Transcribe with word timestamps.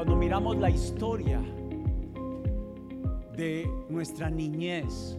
cuando 0.00 0.16
miramos 0.16 0.56
la 0.56 0.70
historia 0.70 1.42
de 3.36 3.70
nuestra 3.90 4.30
niñez, 4.30 5.18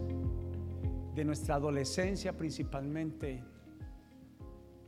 de 1.14 1.24
nuestra 1.24 1.54
adolescencia 1.54 2.36
principalmente, 2.36 3.44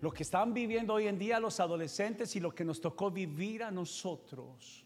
lo 0.01 0.11
que 0.11 0.25
están 0.25 0.53
viviendo 0.53 0.95
hoy 0.95 1.07
en 1.07 1.17
día 1.17 1.39
los 1.39 1.61
adolescentes 1.61 2.35
y 2.35 2.41
lo 2.41 2.53
que 2.53 2.65
nos 2.65 2.81
tocó 2.81 3.13
vivir 3.13 3.63
a 3.63 3.71
nosotros. 3.71 4.85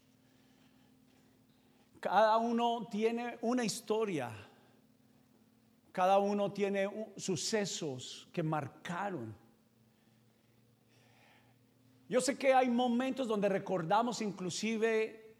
Cada 1.99 2.37
uno 2.37 2.87
tiene 2.91 3.39
una 3.41 3.63
historia, 3.63 4.29
cada 5.91 6.19
uno 6.19 6.51
tiene 6.51 6.87
sucesos 7.17 8.29
que 8.31 8.43
marcaron. 8.43 9.35
Yo 12.09 12.19
sé 12.19 12.39
que 12.39 12.55
hay 12.55 12.69
momentos 12.69 13.27
donde 13.27 13.47
recordamos 13.47 14.21
inclusive, 14.23 15.35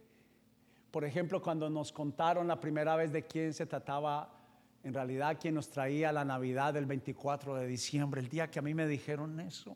por 0.91 1.03
ejemplo, 1.03 1.41
cuando 1.41 1.67
nos 1.67 1.91
contaron 1.91 2.48
la 2.48 2.59
primera 2.59 2.95
vez 2.95 3.12
de 3.12 3.26
quién 3.26 3.55
se 3.55 3.66
trataba 3.66 4.35
en 4.84 4.93
realidad 4.93 5.38
quien 5.41 5.55
nos 5.55 5.70
traía 5.70 6.12
la 6.12 6.23
Navidad 6.23 6.73
del 6.73 6.85
24 6.85 7.55
de 7.55 7.67
diciembre, 7.67 8.21
el 8.21 8.29
día 8.29 8.49
que 8.49 8.59
a 8.59 8.62
mí 8.62 8.73
me 8.73 8.88
dijeron 8.88 9.40
eso, 9.40 9.76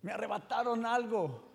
me 0.00 0.12
arrebataron 0.12 0.86
algo. 0.86 1.46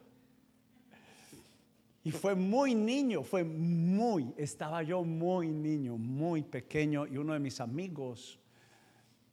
Y 2.04 2.12
fue 2.12 2.36
muy 2.36 2.76
niño, 2.76 3.24
fue 3.24 3.46
muy, 3.46 4.34
estaba 4.36 4.84
yo 4.84 5.04
muy 5.04 5.48
niño, 5.48 5.98
muy 5.98 6.44
pequeño, 6.44 7.08
y 7.08 7.18
uno 7.18 7.32
de 7.32 7.40
mis 7.40 7.62
amigos 7.62 8.40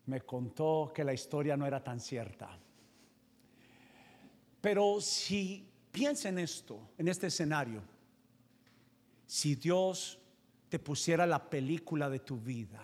me 0.06 0.20
contó 0.20 0.92
que 0.94 1.02
la 1.02 1.12
historia 1.12 1.56
no 1.56 1.66
era 1.66 1.82
tan 1.82 1.98
cierta. 1.98 2.48
Pero 4.60 5.00
si 5.00 5.68
piensa 5.90 6.28
en 6.28 6.38
esto, 6.38 6.80
en 6.98 7.08
este 7.08 7.28
escenario, 7.28 7.82
si 9.26 9.54
Dios 9.54 10.18
te 10.68 10.78
pusiera 10.78 11.26
la 11.26 11.50
película 11.50 12.10
de 12.10 12.20
tu 12.20 12.36
vida, 12.38 12.82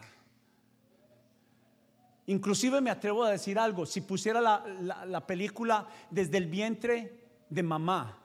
Inclusive 2.26 2.80
me 2.80 2.90
atrevo 2.90 3.22
a 3.22 3.30
decir 3.30 3.58
algo, 3.58 3.86
si 3.86 4.00
pusiera 4.00 4.40
la, 4.40 5.26
película 5.26 5.86
desde 6.10 6.38
el 6.38 6.46
vientre 6.46 7.20
de 7.48 7.62
mamá, 7.62 8.18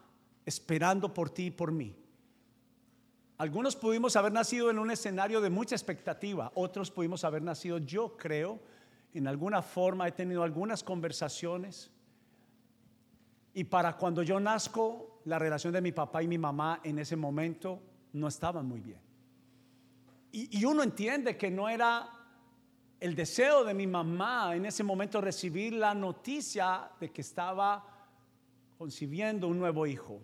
esperando 0.44 1.14
por 1.14 1.30
ti 1.30 1.46
y 1.46 1.52
por 1.52 1.72
mí. 1.72 1.96
Algunos 3.38 3.76
pudimos 3.76 4.16
haber 4.16 4.32
nacido 4.32 4.72
en 4.72 4.80
un 4.80 4.90
escenario 4.90 5.40
de 5.40 5.52
mucha 5.52 5.76
expectativa, 5.76 6.52
otros 6.56 6.90
pudimos 6.90 7.24
haber 7.24 7.44
nacido, 7.44 7.78
yo 7.78 8.18
creo, 8.18 8.60
en 9.14 9.28
alguna 9.28 9.62
forma 9.62 10.08
he 10.08 10.12
tenido 10.12 10.42
algunas 10.42 10.84
conversaciones. 10.84 11.92
Y 13.54 13.64
para 13.66 13.98
cuando 13.98 14.24
yo 14.24 14.40
nazco, 14.40 15.22
la 15.26 15.38
relación 15.38 15.74
de 15.74 15.82
mi 15.82 15.92
papá 15.92 16.24
y 16.24 16.28
mi 16.28 16.38
mamá 16.38 16.80
en 16.84 17.00
ese 17.00 17.16
momento 17.16 17.82
no 18.14 18.28
estaba 18.28 18.62
muy 18.64 18.80
bien. 18.80 19.02
Y, 20.32 20.60
y 20.60 20.66
uno 20.66 20.84
entiende 20.84 21.38
que 21.38 21.52
no 21.52 21.68
era 21.68 22.10
el 23.00 23.16
deseo 23.16 23.64
de 23.64 23.74
mi 23.74 23.88
mamá 23.88 24.56
en 24.56 24.66
ese 24.66 24.84
momento 24.84 25.20
recibir 25.20 25.74
la 25.74 25.94
noticia 25.94 26.90
de 27.00 27.12
que 27.12 27.22
estaba 27.22 27.84
concibiendo 28.78 29.48
un 29.48 29.60
nuevo 29.60 29.86
hijo. 29.86 30.22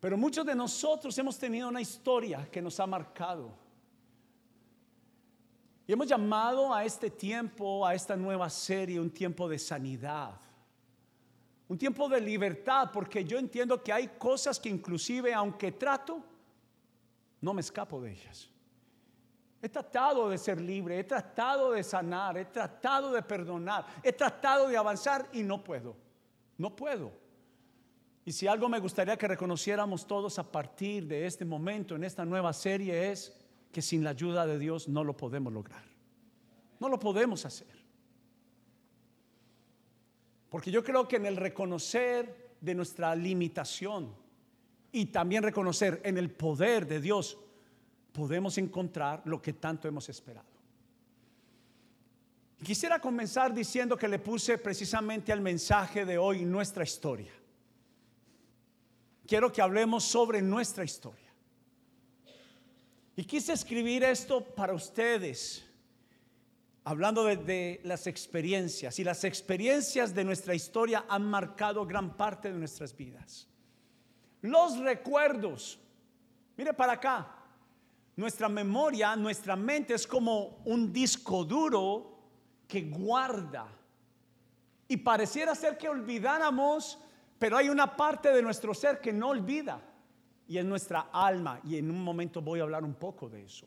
Pero 0.00 0.16
muchos 0.16 0.46
de 0.46 0.54
nosotros 0.54 1.16
hemos 1.18 1.38
tenido 1.38 1.68
una 1.68 1.80
historia 1.80 2.48
que 2.50 2.62
nos 2.62 2.80
ha 2.80 2.86
marcado. 2.86 3.52
Y 5.86 5.92
hemos 5.92 6.06
llamado 6.06 6.72
a 6.72 6.84
este 6.84 7.10
tiempo, 7.10 7.84
a 7.84 7.94
esta 7.94 8.16
nueva 8.16 8.48
serie, 8.48 9.00
un 9.00 9.10
tiempo 9.10 9.48
de 9.48 9.58
sanidad. 9.58 10.40
Un 11.70 11.78
tiempo 11.78 12.08
de 12.08 12.20
libertad, 12.20 12.90
porque 12.92 13.24
yo 13.24 13.38
entiendo 13.38 13.80
que 13.80 13.92
hay 13.92 14.08
cosas 14.18 14.58
que 14.58 14.68
inclusive, 14.68 15.32
aunque 15.32 15.70
trato, 15.70 16.20
no 17.40 17.54
me 17.54 17.60
escapo 17.60 18.00
de 18.00 18.10
ellas. 18.10 18.50
He 19.62 19.68
tratado 19.68 20.28
de 20.28 20.36
ser 20.36 20.60
libre, 20.60 20.98
he 20.98 21.04
tratado 21.04 21.70
de 21.70 21.84
sanar, 21.84 22.36
he 22.38 22.46
tratado 22.46 23.12
de 23.12 23.22
perdonar, 23.22 23.86
he 24.02 24.12
tratado 24.12 24.66
de 24.66 24.76
avanzar 24.76 25.28
y 25.32 25.44
no 25.44 25.62
puedo. 25.62 25.94
No 26.58 26.74
puedo. 26.74 27.12
Y 28.24 28.32
si 28.32 28.48
algo 28.48 28.68
me 28.68 28.80
gustaría 28.80 29.16
que 29.16 29.28
reconociéramos 29.28 30.08
todos 30.08 30.40
a 30.40 30.50
partir 30.50 31.06
de 31.06 31.24
este 31.24 31.44
momento, 31.44 31.94
en 31.94 32.02
esta 32.02 32.24
nueva 32.24 32.52
serie, 32.52 33.12
es 33.12 33.32
que 33.70 33.80
sin 33.80 34.02
la 34.02 34.10
ayuda 34.10 34.44
de 34.44 34.58
Dios 34.58 34.88
no 34.88 35.04
lo 35.04 35.16
podemos 35.16 35.52
lograr. 35.52 35.84
No 36.80 36.88
lo 36.88 36.98
podemos 36.98 37.44
hacer. 37.46 37.79
Porque 40.50 40.70
yo 40.70 40.84
creo 40.84 41.08
que 41.08 41.16
en 41.16 41.26
el 41.26 41.36
reconocer 41.36 42.50
de 42.60 42.74
nuestra 42.74 43.14
limitación 43.14 44.14
y 44.92 45.06
también 45.06 45.42
reconocer 45.42 46.00
en 46.04 46.18
el 46.18 46.30
poder 46.30 46.86
de 46.86 47.00
Dios, 47.00 47.38
podemos 48.12 48.58
encontrar 48.58 49.22
lo 49.24 49.40
que 49.40 49.52
tanto 49.52 49.86
hemos 49.88 50.08
esperado. 50.08 50.48
Quisiera 52.62 53.00
comenzar 53.00 53.54
diciendo 53.54 53.96
que 53.96 54.08
le 54.08 54.18
puse 54.18 54.58
precisamente 54.58 55.32
al 55.32 55.40
mensaje 55.40 56.04
de 56.04 56.18
hoy 56.18 56.44
nuestra 56.44 56.84
historia. 56.84 57.32
Quiero 59.26 59.50
que 59.50 59.62
hablemos 59.62 60.04
sobre 60.04 60.42
nuestra 60.42 60.84
historia. 60.84 61.30
Y 63.16 63.24
quise 63.24 63.52
escribir 63.52 64.02
esto 64.02 64.44
para 64.44 64.74
ustedes, 64.74 65.64
hablando 66.84 67.24
de, 67.24 67.80
las 67.84 68.06
experiencias. 68.06 68.98
Y 68.98 69.04
las 69.04 69.24
experiencias 69.24 70.14
de 70.14 70.24
nuestra 70.24 70.54
historia 70.54 71.04
han 71.08 71.24
marcado 71.24 71.86
gran 71.86 72.16
parte 72.16 72.52
de 72.52 72.58
nuestras 72.58 72.96
vidas. 72.96 73.48
Los 74.42 74.78
recuerdos. 74.78 75.78
Mire 76.56 76.72
para 76.74 76.94
acá. 76.94 77.36
Nuestra 78.16 78.48
memoria, 78.48 79.16
nuestra 79.16 79.56
mente 79.56 79.94
es 79.94 80.06
como 80.06 80.60
un 80.64 80.92
disco 80.92 81.44
duro 81.44 82.18
que 82.66 82.82
guarda. 82.82 83.66
Y 84.88 84.96
pareciera 84.98 85.54
ser 85.54 85.78
que 85.78 85.88
olvidáramos, 85.88 86.98
pero 87.38 87.56
hay 87.56 87.68
una 87.68 87.96
parte 87.96 88.32
de 88.32 88.42
nuestro 88.42 88.74
ser 88.74 89.00
que 89.00 89.12
no 89.12 89.28
olvida. 89.28 89.80
Y 90.48 90.58
es 90.58 90.64
nuestra 90.64 91.08
alma. 91.12 91.60
Y 91.64 91.76
en 91.76 91.90
un 91.90 92.02
momento 92.02 92.42
voy 92.42 92.60
a 92.60 92.64
hablar 92.64 92.84
un 92.84 92.94
poco 92.94 93.28
de 93.28 93.44
eso. 93.44 93.66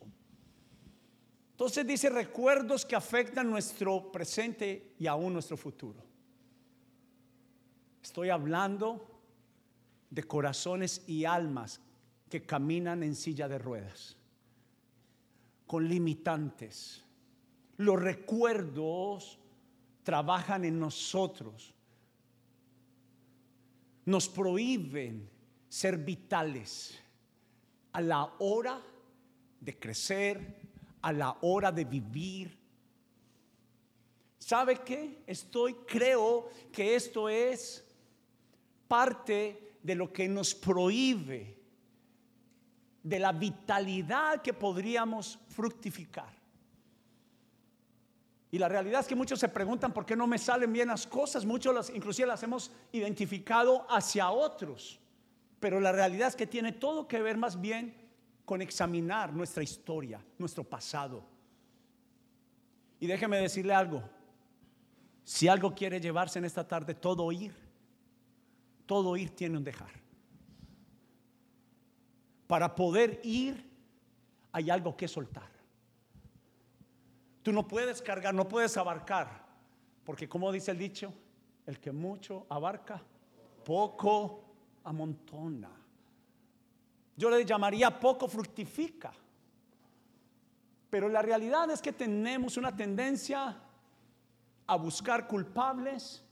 Entonces 1.53 1.86
dice 1.86 2.09
recuerdos 2.09 2.86
que 2.86 2.96
afectan 2.96 3.50
nuestro 3.50 4.12
presente 4.12 4.96
y 5.00 5.08
aún 5.08 5.34
nuestro 5.34 5.56
futuro. 5.56 6.03
Estoy 8.02 8.30
hablando 8.30 9.08
de 10.09 10.24
corazones 10.24 11.03
y 11.08 11.25
almas 11.25 11.80
que 12.30 12.44
caminan 12.44 13.03
en 13.03 13.16
silla 13.16 13.47
de 13.47 13.59
ruedas 13.59 14.18
con 15.68 15.88
limitantes. 15.88 17.03
Los 17.78 18.02
recuerdos 18.02 19.40
trabajan 20.03 20.66
en 20.66 20.80
nosotros. 20.80 21.74
Nos 24.06 24.28
prohíben 24.28 25.30
ser 25.69 25.97
vitales 25.97 27.00
a 27.92 28.02
la 28.02 28.34
hora 28.40 28.81
de 29.59 29.80
crecer, 29.80 30.62
a 31.03 31.14
la 31.14 31.38
hora 31.41 31.72
de 31.72 31.86
vivir. 31.86 32.58
¿Sabe 34.40 34.78
qué? 34.78 35.24
Estoy, 35.28 35.75
creo 35.86 36.50
que 36.72 36.96
esto 36.96 37.30
es 37.30 37.86
parte 38.88 39.78
de 39.84 39.96
lo 39.96 40.12
que 40.12 40.28
nos 40.28 40.56
prohíbe 40.56 41.62
de 43.03 43.19
la 43.19 43.34
vitalidad 43.34 44.42
que 44.42 44.53
podríamos 44.53 45.38
fructificar. 45.50 46.34
Y 48.50 48.58
la 48.59 48.69
realidad 48.69 49.02
es 49.02 49.08
que 49.08 49.16
muchos 49.16 49.40
se 49.40 49.50
preguntan 49.50 49.92
por 49.94 50.06
qué 50.06 50.16
no 50.16 50.28
me 50.28 50.38
salen 50.38 50.72
bien 50.72 50.88
las 50.88 51.06
cosas, 51.06 51.44
muchos 51.44 51.74
las, 51.74 51.90
inclusive 51.90 52.28
las 52.28 52.44
hemos 52.44 52.72
identificado 52.92 53.86
hacia 53.89 54.30
otros, 54.30 55.00
pero 55.60 55.80
la 55.80 55.92
realidad 55.92 56.30
es 56.30 56.36
que 56.36 56.48
tiene 56.48 56.72
todo 56.72 57.07
que 57.07 57.22
ver 57.22 57.36
más 57.36 57.60
bien 57.60 58.02
con 58.45 58.62
examinar 58.62 59.34
nuestra 59.34 59.63
historia, 59.63 60.24
nuestro 60.38 60.63
pasado. 60.63 61.24
Y 63.00 63.07
déjeme 63.07 63.38
decirle 63.38 63.74
algo, 63.74 64.04
si 65.24 65.48
algo 65.48 65.74
quiere 65.74 66.00
llevarse 66.00 66.40
en 66.40 66.45
esta 66.45 66.68
tarde, 66.68 66.94
todo 66.94 67.31
ir, 67.31 67.56
todo 68.86 69.16
ir 69.16 69.30
tiene 69.31 69.57
un 69.57 69.63
dejar. 69.63 69.92
Para 72.48 72.75
poder 72.75 73.22
ir 73.24 73.69
hay 74.51 74.69
algo 74.69 74.96
que 74.96 75.07
soltar. 75.07 75.50
Tú 77.42 77.51
no 77.51 77.68
puedes 77.68 78.01
cargar, 78.01 78.34
no 78.34 78.48
puedes 78.48 78.78
abarcar, 78.78 79.46
porque 80.04 80.30
como 80.30 80.51
dice 80.51 80.72
el 80.72 80.78
dicho, 80.78 81.13
el 81.66 81.80
que 81.80 81.92
mucho 81.92 82.46
abarca, 82.50 83.01
poco 83.66 84.44
amontona. 84.84 85.82
Yo 87.15 87.30
le 87.30 87.45
llamaría 87.45 88.00
poco 88.00 88.27
fructifica. 88.27 89.13
Pero 90.89 91.07
la 91.10 91.21
realidad 91.21 91.69
es 91.71 91.81
que 91.81 91.92
tenemos 91.92 92.57
una 92.57 92.75
tendencia 92.75 93.60
a 94.68 94.75
buscar 94.75 95.27
culpables, 95.27 96.24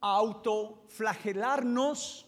a 0.00 0.16
autoflagelarnos 0.16 2.26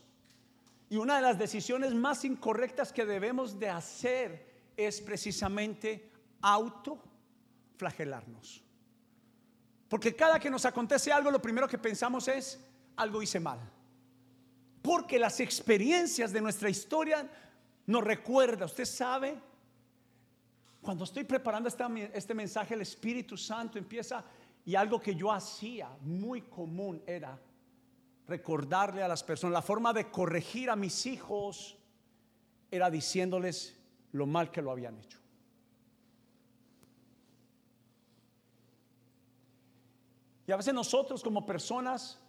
Y 0.90 0.96
una 0.96 1.16
de 1.16 1.22
las 1.22 1.38
decisiones 1.38 1.94
más 1.94 2.24
incorrectas 2.24 2.92
que 2.92 3.04
debemos 3.04 3.58
de 3.58 3.70
hacer 3.70 4.54
es 4.76 5.00
precisamente 5.00 6.12
autoflagelarnos. 6.42 8.62
Porque 9.88 10.14
cada 10.14 10.38
que 10.38 10.50
nos 10.50 10.66
acontece 10.66 11.10
algo, 11.10 11.30
lo 11.30 11.40
primero 11.40 11.66
que 11.66 11.78
pensamos 11.78 12.28
es, 12.28 12.62
algo 12.96 13.22
hice 13.22 13.40
mal. 13.40 13.58
Porque 14.84 15.18
las 15.18 15.40
experiencias 15.40 16.30
de 16.30 16.42
nuestra 16.42 16.68
historia 16.68 17.26
nos 17.86 18.04
recuerda, 18.04 18.66
usted 18.66 18.84
sabe, 18.84 19.40
cuando 20.82 21.04
estoy 21.04 21.24
preparando 21.24 21.70
este 21.70 22.34
mensaje, 22.34 22.74
el 22.74 22.82
Espíritu 22.82 23.34
Santo 23.38 23.78
empieza 23.78 24.22
y 24.62 24.74
algo 24.74 25.00
que 25.00 25.14
yo 25.14 25.32
hacía 25.32 25.88
muy 26.02 26.42
común 26.42 27.02
era 27.06 27.40
recordarle 28.28 29.02
a 29.02 29.08
las 29.08 29.24
personas, 29.24 29.54
la 29.54 29.62
forma 29.62 29.94
de 29.94 30.10
corregir 30.10 30.68
a 30.68 30.76
mis 30.76 31.06
hijos 31.06 31.78
era 32.70 32.90
diciéndoles 32.90 33.74
lo 34.12 34.26
mal 34.26 34.50
que 34.50 34.60
lo 34.60 34.70
habían 34.70 34.98
hecho. 34.98 35.18
Y 40.46 40.52
a 40.52 40.56
veces 40.58 40.74
nosotros 40.74 41.22
como 41.22 41.46
personas, 41.46 42.20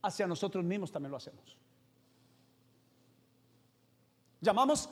hacia 0.00 0.28
nosotros 0.28 0.62
mismos 0.62 0.92
también 0.92 1.10
lo 1.10 1.16
hacemos. 1.16 1.58
Llamamos 4.44 4.90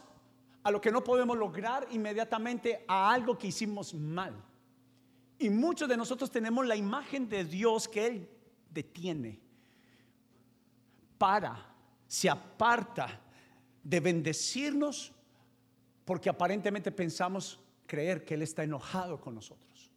a 0.62 0.70
lo 0.70 0.80
que 0.80 0.90
no 0.90 1.04
podemos 1.04 1.36
lograr 1.36 1.86
inmediatamente 1.90 2.84
a 2.88 3.12
algo 3.12 3.36
que 3.36 3.48
hicimos 3.48 3.92
mal. 3.92 4.34
Y 5.38 5.50
muchos 5.50 5.88
de 5.88 5.96
nosotros 5.96 6.30
tenemos 6.30 6.66
la 6.66 6.74
imagen 6.74 7.28
de 7.28 7.44
Dios 7.44 7.86
que 7.86 8.06
Él 8.06 8.28
detiene, 8.70 9.38
para, 11.18 11.54
se 12.08 12.30
aparta 12.30 13.20
de 13.82 14.00
bendecirnos 14.00 15.12
porque 16.04 16.30
aparentemente 16.30 16.90
pensamos 16.90 17.60
creer 17.86 18.24
que 18.24 18.34
Él 18.34 18.42
está 18.42 18.64
enojado 18.64 19.20
con 19.20 19.34
nosotros. 19.34 19.90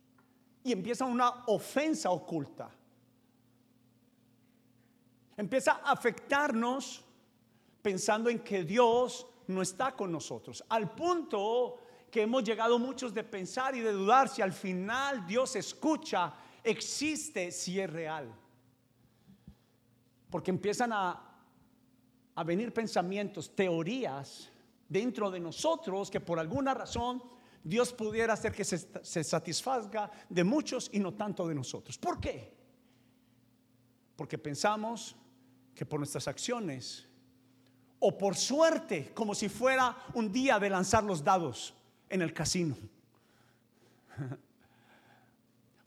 Y 0.65 0.73
empieza 0.73 1.05
una 1.05 1.45
ofensa 1.47 2.11
oculta. 2.11 2.69
Empieza 5.37 5.79
a 5.83 5.91
afectarnos 5.91 7.05
pensando 7.81 8.29
en 8.29 8.39
que 8.39 8.63
Dios 8.63 9.27
no 9.47 9.62
está 9.62 9.95
con 9.95 10.12
nosotros. 10.12 10.63
Al 10.69 10.94
punto 10.94 11.80
que 12.12 12.21
hemos 12.21 12.44
llegado 12.44 12.80
muchos 12.80 13.13
de 13.13 13.24
pensar 13.24 13.75
y 13.75 13.81
de 13.81 13.92
dudar 13.92 14.30
si 14.30 14.42
al 14.42 14.53
final 14.53 15.25
Dios 15.27 15.56
escucha, 15.56 16.33
existe, 16.63 17.51
si 17.51 17.80
es 17.80 17.89
real. 17.89 18.33
Porque 20.30 20.51
empiezan 20.51 20.94
a, 20.94 21.21
a 22.36 22.44
venir 22.44 22.74
pensamientos, 22.74 23.56
teorías 23.56 24.50
dentro 24.88 25.31
de 25.31 25.39
nosotros 25.39 26.09
que 26.09 26.19
por 26.19 26.39
alguna 26.39 26.74
razón 26.74 27.21
Dios 27.63 27.94
pudiera 27.94 28.33
hacer 28.33 28.53
que 28.53 28.63
se, 28.63 28.77
se 29.03 29.24
satisfaga 29.24 30.12
de 30.30 30.44
muchos 30.44 30.89
y 30.94 31.00
no 31.00 31.13
tanto 31.13 31.48
de 31.48 31.56
nosotros. 31.56 31.98
¿Por 31.98 32.19
qué? 32.19 32.53
Porque 34.15 34.38
pensamos 34.38 35.15
que 35.74 35.86
por 35.86 36.00
nuestras 36.00 36.27
acciones 36.27 37.07
o 38.07 38.15
por 38.15 38.35
suerte, 38.35 39.11
como 39.15 39.33
si 39.33 39.49
fuera 39.49 39.97
un 40.13 40.31
día 40.31 40.59
de 40.59 40.69
lanzar 40.69 41.03
los 41.03 41.23
dados 41.23 41.73
en 42.07 42.21
el 42.21 42.33
casino. 42.33 42.77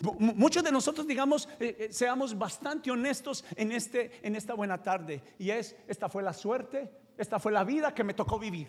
Muchos 0.01 0.65
de 0.65 0.73
nosotros, 0.73 1.07
digamos, 1.07 1.49
eh, 1.61 1.77
eh, 1.79 1.93
seamos 1.93 2.37
bastante 2.37 2.91
honestos 2.91 3.45
en, 3.55 3.71
este, 3.71 4.19
en 4.27 4.35
esta 4.35 4.55
buena 4.55 4.83
tarde. 4.83 5.23
Y 5.39 5.51
es, 5.51 5.77
esta 5.87 6.09
fue 6.09 6.25
la 6.25 6.33
suerte, 6.33 6.91
esta 7.17 7.39
fue 7.39 7.53
la 7.53 7.63
vida 7.63 7.95
que 7.95 8.03
me 8.03 8.15
tocó 8.15 8.37
vivir. 8.37 8.69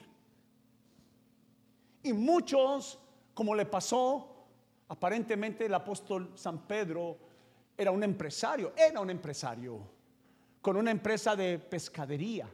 Y 2.03 2.13
muchos, 2.13 2.99
como 3.33 3.55
le 3.55 3.65
pasó, 3.65 4.45
aparentemente 4.89 5.65
el 5.65 5.73
apóstol 5.73 6.33
San 6.35 6.67
Pedro 6.67 7.17
era 7.75 7.89
un 7.89 8.03
empresario, 8.03 8.73
era 8.77 8.99
un 8.99 9.09
empresario, 9.09 9.79
con 10.61 10.77
una 10.77 10.91
empresa 10.91 11.35
de 11.35 11.57
pescadería. 11.57 12.47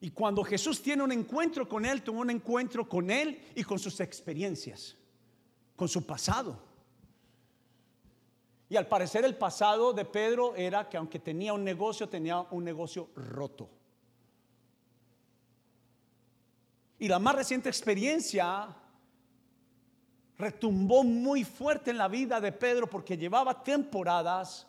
Y 0.00 0.10
cuando 0.10 0.44
Jesús 0.44 0.80
tiene 0.80 1.02
un 1.02 1.10
encuentro 1.10 1.68
con 1.68 1.84
él, 1.84 2.02
tuvo 2.02 2.20
un 2.20 2.30
encuentro 2.30 2.88
con 2.88 3.10
él 3.10 3.42
y 3.54 3.64
con 3.64 3.78
sus 3.78 3.98
experiencias, 4.00 4.96
con 5.74 5.88
su 5.88 6.06
pasado. 6.06 6.68
Y 8.68 8.76
al 8.76 8.86
parecer 8.86 9.24
el 9.24 9.36
pasado 9.36 9.92
de 9.92 10.04
Pedro 10.04 10.54
era 10.54 10.88
que 10.88 10.96
aunque 10.96 11.18
tenía 11.18 11.52
un 11.52 11.64
negocio, 11.64 12.08
tenía 12.08 12.40
un 12.50 12.62
negocio 12.62 13.08
roto. 13.16 13.68
Y 17.00 17.08
la 17.08 17.18
más 17.18 17.34
reciente 17.34 17.68
experiencia 17.68 18.76
retumbó 20.36 21.02
muy 21.02 21.42
fuerte 21.42 21.90
en 21.90 21.98
la 21.98 22.06
vida 22.06 22.40
de 22.40 22.52
Pedro 22.52 22.88
porque 22.88 23.16
llevaba 23.16 23.64
temporadas 23.64 24.67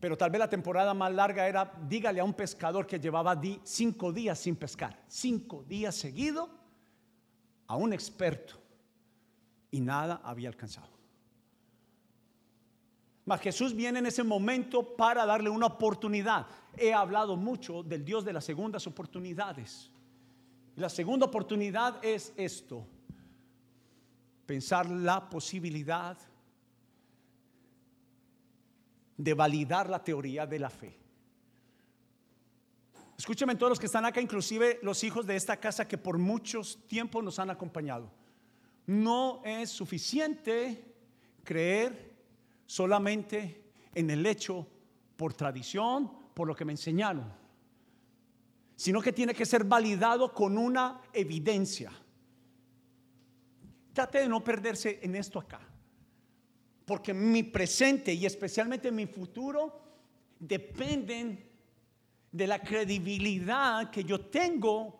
pero 0.00 0.16
tal 0.16 0.30
vez 0.30 0.38
la 0.38 0.48
temporada 0.48 0.94
más 0.94 1.12
larga 1.12 1.48
era, 1.48 1.72
dígale 1.88 2.20
a 2.20 2.24
un 2.24 2.34
pescador 2.34 2.86
que 2.86 3.00
llevaba 3.00 3.40
cinco 3.64 4.12
días 4.12 4.38
sin 4.38 4.54
pescar, 4.54 5.02
cinco 5.08 5.64
días 5.68 5.94
seguido, 5.94 6.48
a 7.66 7.76
un 7.76 7.92
experto, 7.92 8.54
y 9.70 9.80
nada 9.80 10.20
había 10.24 10.48
alcanzado. 10.48 10.98
Mas 13.24 13.40
Jesús 13.42 13.74
viene 13.74 13.98
en 13.98 14.06
ese 14.06 14.22
momento 14.24 14.96
para 14.96 15.26
darle 15.26 15.50
una 15.50 15.66
oportunidad. 15.66 16.46
He 16.76 16.94
hablado 16.94 17.36
mucho 17.36 17.82
del 17.82 18.02
Dios 18.02 18.24
de 18.24 18.32
las 18.32 18.44
segundas 18.44 18.86
oportunidades. 18.86 19.90
La 20.76 20.88
segunda 20.88 21.26
oportunidad 21.26 22.02
es 22.02 22.32
esto, 22.36 22.86
pensar 24.46 24.88
la 24.88 25.28
posibilidad 25.28 26.16
de 29.18 29.34
validar 29.34 29.90
la 29.90 30.02
teoría 30.02 30.46
de 30.46 30.58
la 30.58 30.70
fe. 30.70 30.96
Escúchame 33.18 33.56
todos 33.56 33.70
los 33.70 33.80
que 33.80 33.86
están 33.86 34.04
acá, 34.04 34.20
inclusive 34.20 34.78
los 34.82 35.02
hijos 35.02 35.26
de 35.26 35.34
esta 35.34 35.56
casa 35.58 35.88
que 35.88 35.98
por 35.98 36.18
muchos 36.18 36.78
tiempos 36.86 37.22
nos 37.22 37.40
han 37.40 37.50
acompañado. 37.50 38.10
No 38.86 39.42
es 39.44 39.70
suficiente 39.70 40.94
creer 41.42 42.14
solamente 42.64 43.64
en 43.92 44.08
el 44.08 44.24
hecho 44.24 44.66
por 45.16 45.34
tradición, 45.34 46.12
por 46.32 46.46
lo 46.46 46.54
que 46.54 46.64
me 46.64 46.72
enseñaron, 46.72 47.32
sino 48.76 49.02
que 49.02 49.12
tiene 49.12 49.34
que 49.34 49.44
ser 49.44 49.64
validado 49.64 50.32
con 50.32 50.56
una 50.56 51.00
evidencia. 51.12 51.90
Trate 53.92 54.20
de 54.20 54.28
no 54.28 54.44
perderse 54.44 55.00
en 55.02 55.16
esto 55.16 55.40
acá 55.40 55.60
porque 56.88 57.12
mi 57.12 57.42
presente 57.42 58.14
y 58.14 58.24
especialmente 58.24 58.90
mi 58.90 59.04
futuro 59.04 59.78
dependen 60.40 61.46
de 62.32 62.46
la 62.46 62.60
credibilidad 62.62 63.90
que 63.90 64.02
yo 64.04 64.22
tengo 64.22 64.98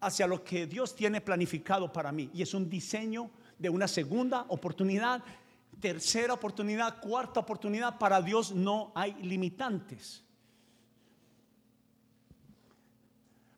hacia 0.00 0.26
lo 0.26 0.44
que 0.44 0.66
Dios 0.66 0.94
tiene 0.94 1.22
planificado 1.22 1.90
para 1.90 2.12
mí. 2.12 2.28
Y 2.34 2.42
es 2.42 2.52
un 2.52 2.68
diseño 2.68 3.30
de 3.58 3.70
una 3.70 3.88
segunda 3.88 4.44
oportunidad, 4.48 5.22
tercera 5.80 6.34
oportunidad, 6.34 7.00
cuarta 7.00 7.40
oportunidad. 7.40 7.98
Para 7.98 8.20
Dios 8.20 8.52
no 8.52 8.92
hay 8.94 9.14
limitantes. 9.14 10.22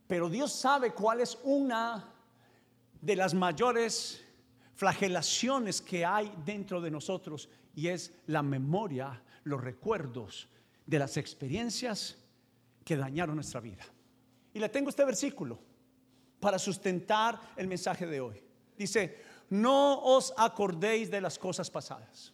Pero 0.06 0.28
Dios 0.28 0.52
sabe 0.52 0.92
cuál 0.92 1.20
es 1.20 1.36
una 1.42 2.12
de 3.00 3.16
las 3.16 3.34
mayores 3.34 4.23
flagelaciones 4.74 5.80
que 5.80 6.04
hay 6.04 6.32
dentro 6.44 6.80
de 6.80 6.90
nosotros 6.90 7.48
y 7.74 7.88
es 7.88 8.12
la 8.26 8.42
memoria, 8.42 9.22
los 9.44 9.60
recuerdos 9.60 10.48
de 10.86 10.98
las 10.98 11.16
experiencias 11.16 12.16
que 12.84 12.96
dañaron 12.96 13.36
nuestra 13.36 13.60
vida. 13.60 13.84
Y 14.52 14.58
le 14.58 14.68
tengo 14.68 14.90
este 14.90 15.04
versículo 15.04 15.58
para 16.40 16.58
sustentar 16.58 17.40
el 17.56 17.66
mensaje 17.66 18.06
de 18.06 18.20
hoy. 18.20 18.42
Dice, 18.76 19.22
no 19.50 20.00
os 20.00 20.32
acordéis 20.36 21.10
de 21.10 21.20
las 21.20 21.38
cosas 21.38 21.70
pasadas, 21.70 22.32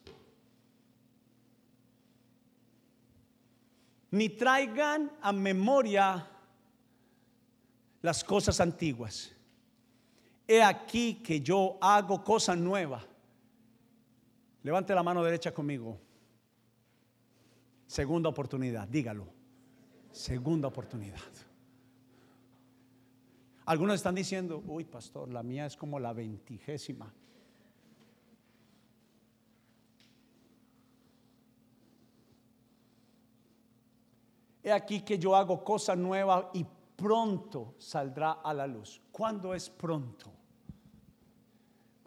ni 4.11 4.29
traigan 4.31 5.13
a 5.21 5.33
memoria 5.33 6.27
las 8.03 8.25
cosas 8.25 8.61
antiguas 8.61 9.33
he 10.51 10.61
aquí 10.65 11.23
que 11.23 11.41
yo 11.41 11.79
hago 11.81 12.25
cosa 12.25 12.57
nueva. 12.57 13.01
Levante 14.65 14.93
la 14.93 15.05
mano 15.05 15.23
derecha 15.23 15.55
conmigo. 15.55 15.97
Segunda 17.87 18.31
oportunidad, 18.31 18.89
dígalo. 18.89 19.29
Segunda 20.11 20.67
oportunidad. 20.67 21.21
Algunos 23.65 23.95
están 23.95 24.17
diciendo, 24.17 24.61
uy, 24.67 24.83
pastor, 24.83 25.29
la 25.29 25.45
mía 25.45 25.67
es 25.67 25.77
como 25.77 26.01
la 26.01 26.13
veintigésima. 26.13 27.15
He 34.65 34.73
aquí 34.73 35.03
que 35.03 35.17
yo 35.17 35.37
hago 35.37 35.63
cosa 35.63 35.95
nueva 35.95 36.51
y 36.53 36.67
pronto 36.97 37.77
saldrá 37.79 38.33
a 38.33 38.53
la 38.53 38.67
luz. 38.67 39.01
¿Cuándo 39.13 39.55
es 39.55 39.71
pronto? 39.71 40.40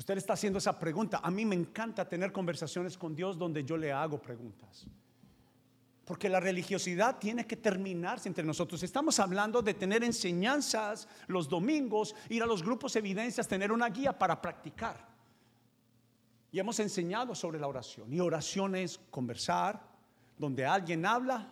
Usted 0.03 0.17
está 0.17 0.33
haciendo 0.33 0.59
esa 0.59 0.77
pregunta. 0.77 1.21
A 1.23 1.31
mí 1.31 1.45
me 1.45 1.55
encanta 1.55 2.05
tener 2.05 2.33
conversaciones 2.33 2.97
con 2.97 3.15
Dios 3.15 3.37
donde 3.37 3.63
yo 3.63 3.77
le 3.77 3.89
hago 3.93 4.21
preguntas. 4.21 4.85
Porque 6.03 6.27
la 6.27 6.41
religiosidad 6.41 7.19
tiene 7.19 7.47
que 7.47 7.55
terminarse 7.55 8.27
entre 8.27 8.43
nosotros. 8.43 8.83
Estamos 8.83 9.17
hablando 9.21 9.61
de 9.61 9.73
tener 9.73 10.03
enseñanzas 10.03 11.07
los 11.27 11.47
domingos, 11.47 12.13
ir 12.27 12.43
a 12.43 12.45
los 12.45 12.63
grupos 12.63 12.97
evidencias, 12.97 13.47
tener 13.47 13.71
una 13.71 13.87
guía 13.87 14.19
para 14.19 14.41
practicar. 14.41 15.07
Y 16.51 16.59
hemos 16.59 16.77
enseñado 16.81 17.33
sobre 17.33 17.57
la 17.57 17.69
oración. 17.69 18.11
Y 18.11 18.19
oración 18.19 18.75
es 18.75 18.99
conversar, 19.09 19.81
donde 20.37 20.65
alguien 20.65 21.05
habla, 21.05 21.49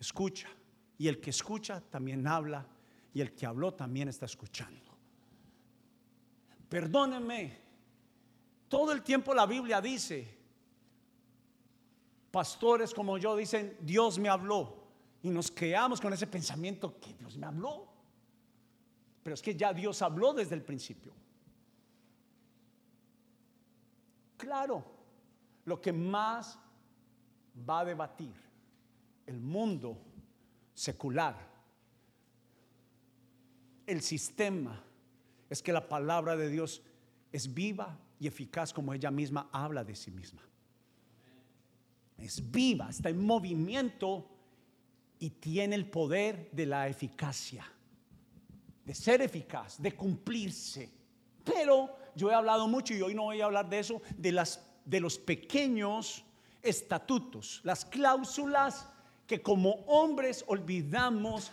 escucha. 0.00 0.48
Y 0.96 1.08
el 1.08 1.20
que 1.20 1.28
escucha 1.28 1.82
también 1.82 2.26
habla. 2.26 2.66
Y 3.12 3.20
el 3.20 3.34
que 3.34 3.44
habló 3.44 3.74
también 3.74 4.08
está 4.08 4.24
escuchando. 4.24 4.85
Perdónenme. 6.68 7.58
Todo 8.68 8.92
el 8.92 9.02
tiempo 9.02 9.32
la 9.32 9.46
Biblia 9.46 9.80
dice, 9.80 10.36
pastores 12.30 12.92
como 12.92 13.16
yo 13.18 13.36
dicen, 13.36 13.76
Dios 13.80 14.18
me 14.18 14.28
habló. 14.28 14.84
Y 15.22 15.30
nos 15.30 15.50
quedamos 15.50 16.00
con 16.00 16.12
ese 16.12 16.26
pensamiento 16.26 17.00
que 17.00 17.14
Dios 17.14 17.36
me 17.36 17.46
habló. 17.46 17.88
Pero 19.22 19.34
es 19.34 19.42
que 19.42 19.56
ya 19.56 19.72
Dios 19.72 20.02
habló 20.02 20.32
desde 20.32 20.54
el 20.54 20.62
principio. 20.62 21.12
Claro, 24.36 24.84
lo 25.64 25.80
que 25.80 25.92
más 25.92 26.58
va 27.68 27.80
a 27.80 27.84
debatir 27.84 28.34
el 29.26 29.40
mundo 29.40 29.98
secular, 30.74 31.36
el 33.86 34.02
sistema, 34.02 34.82
es 35.48 35.62
que 35.62 35.72
la 35.72 35.88
palabra 35.88 36.36
de 36.36 36.48
Dios 36.48 36.82
es 37.32 37.52
viva 37.52 37.98
y 38.18 38.26
eficaz 38.26 38.72
como 38.72 38.92
ella 38.94 39.10
misma 39.10 39.48
habla 39.52 39.84
de 39.84 39.94
sí 39.94 40.10
misma 40.10 40.42
es 42.18 42.50
viva, 42.50 42.88
está 42.90 43.08
en 43.08 43.24
movimiento 43.24 44.26
y 45.18 45.30
tiene 45.30 45.76
el 45.76 45.88
poder 45.88 46.50
de 46.52 46.66
la 46.66 46.88
eficacia, 46.88 47.64
de 48.84 48.94
ser 48.94 49.22
eficaz, 49.22 49.80
de 49.80 49.94
cumplirse. 49.94 50.90
Pero 51.44 51.96
yo 52.14 52.30
he 52.30 52.34
hablado 52.34 52.68
mucho 52.68 52.94
y 52.94 53.02
hoy 53.02 53.14
no 53.14 53.24
voy 53.24 53.40
a 53.40 53.46
hablar 53.46 53.68
de 53.68 53.78
eso, 53.78 54.00
de, 54.16 54.32
las, 54.32 54.64
de 54.84 55.00
los 55.00 55.18
pequeños 55.18 56.24
estatutos, 56.62 57.60
las 57.64 57.84
cláusulas 57.84 58.88
que 59.26 59.42
como 59.42 59.70
hombres 59.86 60.44
olvidamos. 60.48 61.50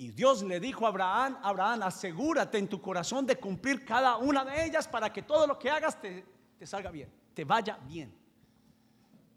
Y 0.00 0.12
Dios 0.12 0.42
le 0.42 0.58
dijo 0.60 0.86
a 0.86 0.88
Abraham, 0.88 1.36
Abraham, 1.42 1.82
asegúrate 1.82 2.56
en 2.56 2.66
tu 2.66 2.80
corazón 2.80 3.26
de 3.26 3.36
cumplir 3.36 3.84
cada 3.84 4.16
una 4.16 4.46
de 4.46 4.64
ellas 4.64 4.88
para 4.88 5.12
que 5.12 5.20
todo 5.20 5.46
lo 5.46 5.58
que 5.58 5.68
hagas 5.68 6.00
te, 6.00 6.24
salga 6.62 6.90
bien, 6.90 7.12
te 7.34 7.44
vaya 7.44 7.76
bien. 7.86 8.10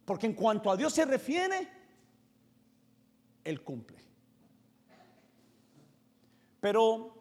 Porque 0.05 0.25
en 0.25 0.33
cuanto 0.33 0.71
a 0.71 0.77
Dios 0.77 0.93
se 0.93 1.03
refiere, 1.03 1.69
Él 3.43 3.61
cumple. 3.61 4.01
Pero 6.61 7.13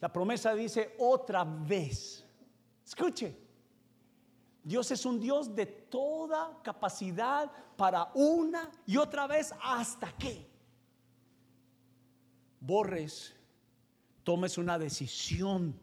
la 0.00 0.12
promesa 0.12 0.54
dice 0.54 0.96
otra 0.98 1.44
vez. 1.44 2.26
Escuche, 2.84 3.38
Dios 4.64 4.90
es 4.90 5.06
un 5.06 5.20
Dios 5.20 5.54
de 5.54 5.66
toda 5.66 6.60
capacidad 6.64 7.48
para 7.76 8.10
una 8.12 8.68
y 8.86 8.96
otra 8.96 9.28
vez 9.28 9.54
hasta 9.62 10.10
que 10.18 10.49
borres, 12.60 13.34
tomes 14.22 14.58
una 14.58 14.78
decisión 14.78 15.74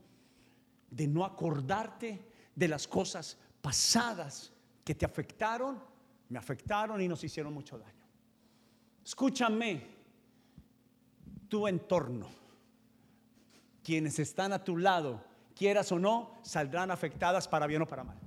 de 0.89 1.07
no 1.07 1.25
acordarte 1.25 2.31
de 2.55 2.67
las 2.67 2.87
cosas 2.87 3.37
pasadas 3.61 4.53
que 4.83 4.95
te 4.95 5.05
afectaron, 5.05 5.81
me 6.29 6.39
afectaron 6.39 7.01
y 7.01 7.07
nos 7.07 7.23
hicieron 7.23 7.53
mucho 7.53 7.77
daño. 7.77 8.05
Escúchame, 9.03 9.97
tu 11.47 11.67
entorno, 11.67 12.27
quienes 13.83 14.19
están 14.19 14.53
a 14.53 14.63
tu 14.63 14.77
lado, 14.77 15.23
quieras 15.55 15.91
o 15.91 15.99
no, 15.99 16.35
saldrán 16.41 16.91
afectadas 16.91 17.47
para 17.47 17.67
bien 17.67 17.81
o 17.81 17.87
para 17.87 18.03
mal. 18.03 18.19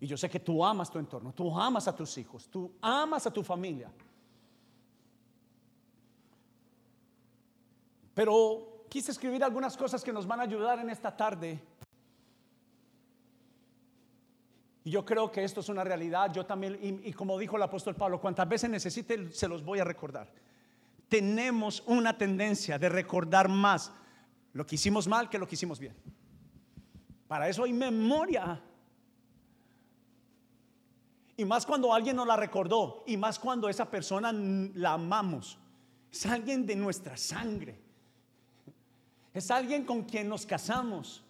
Y 0.00 0.06
yo 0.06 0.16
sé 0.16 0.28
que 0.28 0.40
tú 0.40 0.64
amas 0.64 0.90
tu 0.90 0.98
entorno, 0.98 1.32
tú 1.32 1.58
amas 1.58 1.88
a 1.88 1.96
tus 1.96 2.16
hijos, 2.18 2.48
tú 2.48 2.72
amas 2.80 3.26
a 3.26 3.32
tu 3.32 3.42
familia. 3.42 3.90
Pero 8.18 8.82
quise 8.88 9.12
escribir 9.12 9.44
algunas 9.44 9.76
cosas 9.76 10.02
que 10.02 10.12
nos 10.12 10.26
van 10.26 10.40
a 10.40 10.42
ayudar 10.42 10.80
en 10.80 10.90
esta 10.90 11.16
tarde 11.16 11.62
Y 14.82 14.90
yo 14.90 15.04
creo 15.04 15.30
que 15.30 15.44
esto 15.44 15.60
es 15.60 15.68
una 15.68 15.84
realidad. 15.84 16.32
Yo 16.32 16.46
también, 16.46 17.00
y, 17.04 17.12
como 17.12 17.38
dijo 17.38 17.56
el 17.56 17.62
apóstol 17.62 17.94
Pablo, 17.94 18.20
cuantas 18.20 18.48
veces 18.48 18.70
necesite, 18.70 19.30
se 19.32 19.46
los 19.46 19.62
voy 19.62 19.80
a 19.80 19.84
recordar. 19.84 20.32
Tenemos 21.08 21.84
una 21.86 22.16
tendencia 22.18 22.78
de 22.78 22.88
recordar 22.88 23.48
más 23.48 23.92
lo 24.54 24.66
que 24.66 24.74
hicimos 24.74 25.06
mal 25.06 25.28
que 25.28 25.38
lo 25.38 25.46
que 25.46 25.56
hicimos 25.56 25.78
bien. 25.78 25.94
Para 27.28 27.48
eso 27.48 27.62
hay 27.62 27.72
memoria. 27.72 28.60
Y 31.36 31.44
más 31.44 31.66
cuando 31.66 31.92
alguien 31.92 32.16
nos 32.16 32.26
la 32.26 32.36
recordó. 32.36 33.04
Y 33.06 33.16
más 33.16 33.38
cuando 33.38 33.68
esa 33.68 33.88
persona 33.88 34.32
la 34.32 34.94
amamos. 34.94 35.58
Es 36.10 36.26
alguien 36.26 36.64
de 36.64 36.74
nuestra 36.74 37.16
sangre. 37.16 37.87
Es 39.38 39.52
alguien 39.52 39.84
con 39.84 40.02
quien 40.02 40.28
nos 40.28 40.44
casamos 40.44 41.22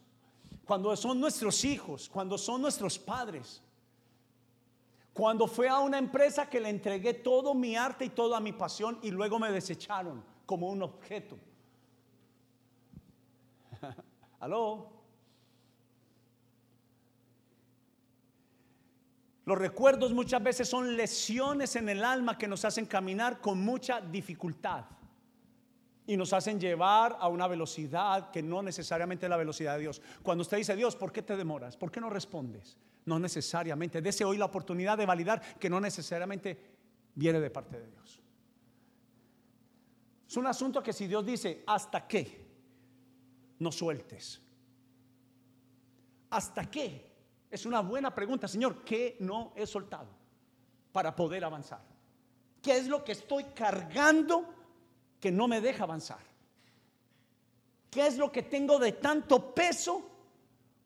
cuando 0.65 0.97
son 0.97 1.21
nuestros 1.21 1.63
hijos, 1.67 2.09
cuando 2.09 2.39
son 2.39 2.63
nuestros 2.63 2.99
padres. 2.99 3.63
Cuando 5.13 5.47
fue 5.47 5.69
a 5.69 5.79
una 5.81 5.99
empresa 5.99 6.49
que 6.49 6.59
le 6.59 6.71
entregué 6.71 7.13
todo 7.13 7.53
mi 7.53 7.77
arte 7.77 8.07
y 8.07 8.09
toda 8.09 8.41
mi 8.41 8.55
pasión 8.55 8.99
y 9.03 9.11
luego 9.11 9.39
me 9.39 9.53
desecharon 9.53 10.25
como 10.47 10.71
un 10.71 10.81
objeto. 10.81 11.37
Aló. 14.41 14.91
Los 19.45 19.59
recuerdos 19.59 20.15
muchas 20.15 20.43
veces 20.43 20.67
son 20.67 20.97
lesiones 20.97 21.77
en 21.77 21.91
el 21.91 22.03
alma 22.03 22.39
que 22.39 22.49
nos 22.49 22.65
hacen 22.65 22.87
caminar 22.87 23.43
con 23.43 23.61
mucha 23.63 24.01
dificultad 24.01 24.87
y 26.09 26.17
nos 26.17 26.33
hacen 26.33 26.59
llevar 26.59 27.19
a 27.21 27.29
una 27.29 27.47
velocidad 27.47 28.31
que 28.31 28.43
no 28.43 28.63
necesariamente 28.63 29.27
es 29.27 29.31
la 29.31 29.37
velocidad 29.37 29.75
de 29.75 29.81
Dios. 29.81 30.01
Cuando 30.23 30.41
usted 30.41 30.57
dice, 30.57 30.75
Dios, 30.75 30.97
¿por 30.97 31.13
qué 31.13 31.21
te 31.21 31.37
demoras? 31.37 31.77
¿Por 31.77 31.91
qué 31.91 32.01
no 32.01 32.09
respondes? 32.09 32.79
No 33.05 33.19
necesariamente. 33.19 34.01
Dese 34.01 34.25
hoy 34.25 34.39
la 34.39 34.47
oportunidad 34.47 34.97
de 34.97 35.05
validar 35.05 35.59
que 35.59 35.69
no 35.69 35.79
necesariamente 35.81 36.59
viene 37.15 37.41
de 37.41 37.51
parte 37.51 37.79
de 37.79 37.91
Dios. 37.91 38.23
Es 40.27 40.35
un 40.39 40.47
asunto 40.47 40.83
que 40.83 40.95
si 40.95 41.07
Dios 41.07 41.27
dice, 41.27 41.63
¿hasta 41.67 42.09
qué? 42.09 42.47
No 43.59 43.71
sueltes. 43.71 44.41
¿Hasta 46.31 46.71
qué? 46.71 47.07
Es 47.51 47.67
una 47.67 47.81
buena 47.81 48.15
pregunta, 48.15 48.49
Señor. 48.49 48.83
¿Qué 48.83 49.19
no 49.21 49.53
he 49.55 49.67
soltado 49.67 50.09
para 50.91 51.15
poder 51.15 51.45
avanzar? 51.45 51.83
¿Qué 52.63 52.79
es 52.79 52.89
lo 52.89 53.05
que 53.05 53.13
estoy 53.13 53.45
cargando? 53.55 54.55
Que 55.21 55.31
no 55.31 55.49
me 55.49 55.61
deja 55.61 55.85
avanzar? 55.85 56.21
¿Qué 57.91 58.07
es 58.07 58.17
lo 58.17 58.31
que 58.31 58.43
tengo 58.43 58.79
de 58.79 58.93
tanto 58.93 59.55
peso? 59.55 60.09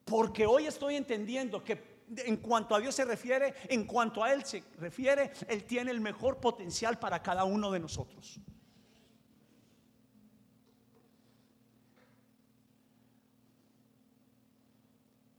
Porque 0.04 0.46
hoy 0.46 0.66
estoy 0.66 0.96
entendiendo 0.96 1.62
que 1.62 1.92
en 2.16 2.36
cuanto 2.36 2.74
a 2.74 2.80
Dios 2.80 2.94
se 2.94 3.04
refiere, 3.04 3.54
en 3.68 3.84
cuanto 3.84 4.22
a 4.22 4.32
Él 4.32 4.44
se 4.44 4.62
refiere, 4.78 5.32
Él 5.48 5.64
tiene 5.64 5.90
el 5.90 6.00
mejor 6.00 6.38
potencial 6.38 6.98
para 6.98 7.22
cada 7.22 7.44
uno 7.44 7.70
de 7.70 7.80
nosotros. 7.80 8.40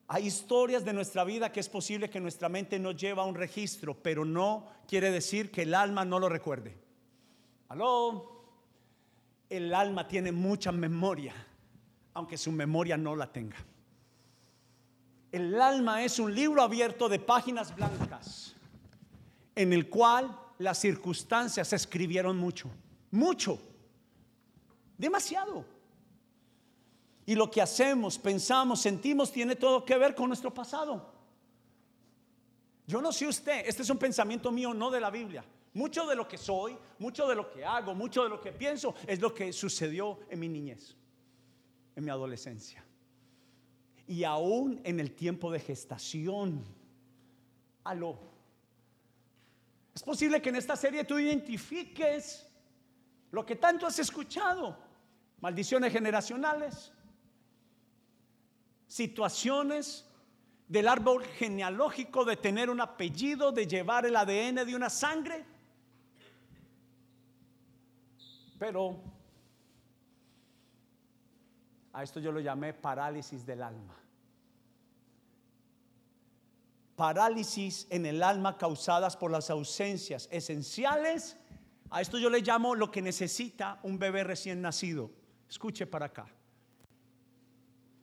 Hay 0.07 0.27
historias 0.27 0.85
de 0.85 0.93
nuestra 0.93 1.23
vida 1.23 1.51
que 1.51 1.59
es 1.59 1.69
posible 1.69 2.09
que 2.09 2.19
nuestra 2.19 2.47
mente 2.47 2.77
no 2.77 2.91
lleva 2.91 3.25
un 3.25 3.33
registro, 3.33 3.95
pero 3.95 4.25
no 4.25 4.67
quiere 4.87 5.09
decir 5.09 5.49
que 5.49 5.63
el 5.63 5.73
alma 5.73 6.05
no 6.05 6.19
lo 6.19 6.29
recuerde. 6.29 6.77
Aló 7.69 8.32
el 9.57 9.71
alma 9.75 10.07
tiene 10.07 10.31
mucha 10.31 10.71
memoria, 10.71 11.31
aunque 12.15 12.39
su 12.39 12.51
memoria 12.51 12.97
no 12.97 13.15
la 13.15 13.31
tenga. 13.31 13.57
El 15.31 15.61
alma 15.61 16.03
es 16.03 16.17
un 16.17 16.33
libro 16.33 16.63
abierto 16.63 17.07
de 17.07 17.19
páginas 17.19 17.75
blancas, 17.75 18.55
en 19.55 19.71
el 19.71 19.89
cual 19.89 20.35
las 20.57 20.79
circunstancias 20.79 21.71
escribieron 21.71 22.35
mucho, 22.35 22.67
mucho, 23.11 23.59
demasiado. 24.97 25.63
Y 27.23 27.35
lo 27.35 27.51
que 27.51 27.61
hacemos, 27.61 28.17
pensamos, 28.17 28.81
sentimos, 28.81 29.31
tiene 29.31 29.55
todo 29.55 29.85
que 29.85 29.97
ver 29.99 30.15
con 30.15 30.29
nuestro 30.29 30.51
pasado. 30.51 31.13
Yo 32.87 33.03
no 33.03 33.11
sé 33.11 33.27
usted, 33.27 33.67
este 33.67 33.83
es 33.83 33.89
un 33.91 33.99
pensamiento 33.99 34.51
mío, 34.51 34.73
no 34.73 34.89
de 34.89 34.99
la 34.99 35.11
Biblia. 35.11 35.45
Mucho 35.73 36.05
de 36.05 36.15
lo 36.15 36.27
que 36.27 36.37
soy, 36.37 36.77
mucho 36.99 37.27
de 37.27 37.35
lo 37.35 37.49
que 37.49 37.65
hago, 37.65 37.95
mucho 37.95 38.23
de 38.23 38.29
lo 38.29 38.39
que 38.39 38.51
pienso 38.51 38.93
es 39.07 39.19
lo 39.19 39.33
que 39.33 39.51
sucedió 39.51 40.19
en 40.29 40.39
mi 40.39 40.47
niñez, 40.47 40.95
en 41.95 42.03
mi 42.03 42.11
adolescencia. 42.11 42.83
Y 44.05 44.23
aún 44.23 44.81
en 44.83 44.99
el 44.99 45.13
tiempo 45.15 45.51
de 45.51 45.59
gestación. 45.59 46.63
Aló. 47.85 48.17
Es 49.93 50.03
posible 50.03 50.41
que 50.41 50.49
en 50.49 50.55
esta 50.55 50.75
serie 50.75 51.03
tú 51.03 51.19
identifiques 51.19 52.47
lo 53.31 53.45
que 53.45 53.55
tanto 53.55 53.87
has 53.87 53.97
escuchado. 53.99 54.77
Maldiciones 55.41 55.91
generacionales, 55.91 56.93
situaciones 58.87 60.07
del 60.67 60.87
árbol 60.87 61.23
genealógico 61.25 62.23
de 62.23 62.37
tener 62.37 62.69
un 62.69 62.79
apellido, 62.79 63.51
de 63.51 63.67
llevar 63.67 64.05
el 64.05 64.15
ADN 64.15 64.65
de 64.65 64.75
una 64.75 64.89
sangre. 64.89 65.52
Pero 68.63 68.95
a 71.91 72.01
esto 72.01 72.21
yo 72.21 72.31
lo 72.31 72.39
llamé 72.39 72.73
parálisis 72.73 73.45
del 73.45 73.61
alma. 73.61 73.93
Parálisis 76.95 77.85
en 77.89 78.05
el 78.05 78.23
alma 78.23 78.57
causadas 78.57 79.17
por 79.17 79.31
las 79.31 79.49
ausencias 79.49 80.29
esenciales. 80.31 81.35
A 81.89 81.99
esto 81.99 82.17
yo 82.17 82.29
le 82.29 82.39
llamo 82.39 82.73
lo 82.73 82.89
que 82.89 83.01
necesita 83.01 83.81
un 83.83 83.99
bebé 83.99 84.23
recién 84.23 84.61
nacido. 84.61 85.11
Escuche 85.49 85.85
para 85.85 86.05
acá. 86.05 86.27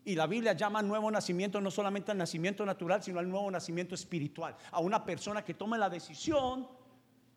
Y 0.04 0.14
la 0.14 0.26
Biblia 0.26 0.52
llama 0.52 0.82
nuevo 0.82 1.10
nacimiento 1.10 1.58
no 1.62 1.70
solamente 1.70 2.10
al 2.10 2.18
nacimiento 2.18 2.66
natural, 2.66 3.02
sino 3.02 3.18
al 3.18 3.30
nuevo 3.30 3.50
nacimiento 3.50 3.94
espiritual. 3.94 4.54
A 4.72 4.80
una 4.80 5.06
persona 5.06 5.42
que 5.42 5.54
tome 5.54 5.78
la 5.78 5.88
decisión 5.88 6.68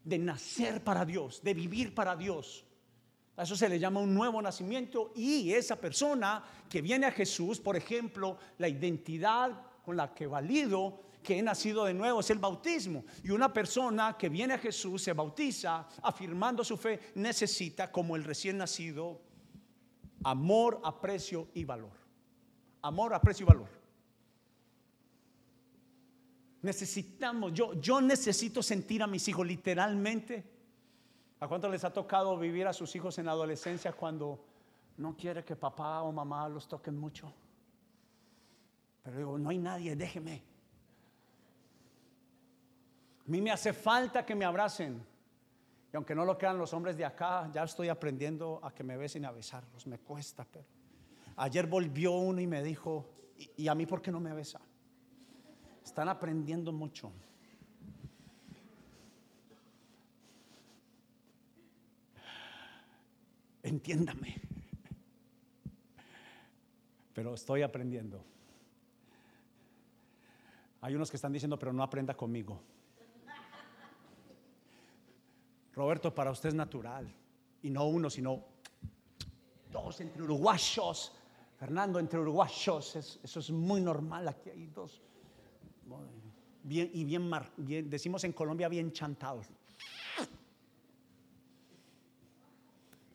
de 0.04 0.18
nacer 0.18 0.84
para 0.84 1.06
Dios, 1.06 1.42
de 1.42 1.54
vivir 1.54 1.96
para 1.96 2.18
Dios. 2.18 2.66
A 3.36 3.44
eso 3.44 3.56
se 3.56 3.68
le 3.68 3.80
llama 3.80 4.00
un 4.00 4.14
nuevo 4.14 4.42
nacimiento 4.42 5.12
y 5.16 5.52
esa 5.54 5.76
persona 5.76 6.44
que 6.70 6.82
viene 6.82 7.08
a 7.08 7.12
Jesús, 7.12 7.60
por 7.60 7.76
ejemplo, 7.76 8.38
la 8.58 8.68
identidad 8.68 9.52
con 9.84 9.98
la 9.98 10.14
que 10.14 10.28
valido 10.28 11.02
que 11.24 11.40
he 11.40 11.42
nacido 11.42 11.86
de 11.86 11.94
nuevo 11.94 12.20
es 12.20 12.30
el 12.30 12.38
bautismo. 12.38 13.06
Y 13.24 13.32
una 13.32 13.52
persona 13.52 14.18
que 14.18 14.30
viene 14.30 14.54
a 14.56 14.60
Jesús 14.60 15.02
se 15.02 15.14
bautiza 15.14 15.88
afirmando 16.02 16.64
su 16.64 16.78
fe, 16.78 17.00
necesita 17.16 17.92
como 17.92 18.16
el 18.16 18.24
recién 18.24 18.58
nacido 18.58 19.22
amor, 20.24 20.82
aprecio 20.84 21.48
y 21.54 21.64
valor 21.64 22.04
amor, 22.84 23.14
aprecio 23.14 23.46
y 23.46 23.48
valor. 23.48 23.70
Necesitamos, 26.62 27.54
yo, 27.54 27.74
yo 27.82 28.00
necesito 28.00 28.62
sentir 28.62 29.02
a 29.02 29.08
mis 29.08 29.28
hijos 29.28 29.46
literalmente. 29.46 30.53
¿A 31.40 31.48
cuánto 31.48 31.70
les 31.70 31.84
ha 31.84 31.92
tocado 31.92 32.38
vivir 32.38 32.68
a 32.68 32.74
sus 32.74 32.96
hijos 32.96 33.18
en 33.20 33.28
adolescencia 33.28 33.92
cuando 33.94 34.44
no 34.98 35.16
quiere 35.16 35.44
que 35.44 35.56
papá 35.56 36.02
o 36.04 36.12
mamá 36.12 36.48
los 36.48 36.68
toquen 36.68 36.98
mucho? 36.98 37.34
Pero 39.04 39.18
digo, 39.18 39.38
no 39.38 39.50
hay 39.50 39.58
nadie, 39.58 39.96
déjeme. 39.96 40.42
A 43.26 43.30
mí 43.32 43.42
me 43.42 43.52
hace 43.52 43.74
falta 43.74 44.26
que 44.26 44.36
me 44.36 44.46
abracen. 44.46 45.06
Y 45.92 45.96
aunque 45.96 46.16
no 46.16 46.26
lo 46.26 46.38
crean 46.38 46.58
los 46.58 46.74
hombres 46.74 46.98
de 46.98 47.06
acá, 47.06 47.50
ya 47.54 47.64
estoy 47.64 47.90
aprendiendo 47.90 48.60
a 48.64 48.74
que 48.74 48.84
me 48.84 48.98
besen 48.98 49.26
a 49.26 49.32
besarlos. 49.32 49.86
Me 49.86 50.00
cuesta, 50.00 50.46
pero. 50.50 50.66
Ayer 51.36 51.68
volvió 51.68 52.14
uno 52.14 52.42
y 52.42 52.48
me 52.48 52.62
dijo, 52.64 53.10
¿y, 53.58 53.68
a 53.68 53.76
mí 53.76 53.86
por 53.86 54.02
qué 54.02 54.12
no 54.12 54.20
me 54.20 54.34
besa? 54.34 54.60
Están 55.84 56.10
aprendiendo 56.10 56.72
mucho. 56.72 57.12
Entiéndame. 63.74 64.36
Pero 67.12 67.34
estoy 67.34 67.64
aprendiendo. 67.64 68.24
Hay 70.82 70.94
unos 70.94 71.10
que 71.10 71.18
están 71.18 71.34
diciendo, 71.34 71.58
pero 71.58 71.74
no 71.74 71.82
aprenda 71.82 72.14
conmigo. 72.16 72.62
Roberto, 75.74 76.14
para 76.14 76.30
usted 76.30 76.50
es 76.50 76.56
natural. 76.56 77.12
Y 77.64 77.72
no 77.72 77.88
uno, 77.88 78.12
sino 78.12 78.44
dos 79.72 80.00
entre 80.02 80.22
uruguayos. 80.22 81.12
Fernando, 81.58 81.98
entre 81.98 82.20
uruguayos, 82.20 82.96
eso 82.96 83.40
es 83.40 83.50
muy 83.50 83.82
normal. 83.82 84.28
Aquí 84.28 84.52
hay 84.52 84.68
dos. 84.68 85.02
Bien, 86.62 86.92
y 86.94 87.06
bien, 87.06 87.32
bien, 87.58 87.90
decimos 87.90 88.24
en 88.24 88.34
Colombia, 88.34 88.68
bien 88.68 88.92
chantados. 88.92 89.48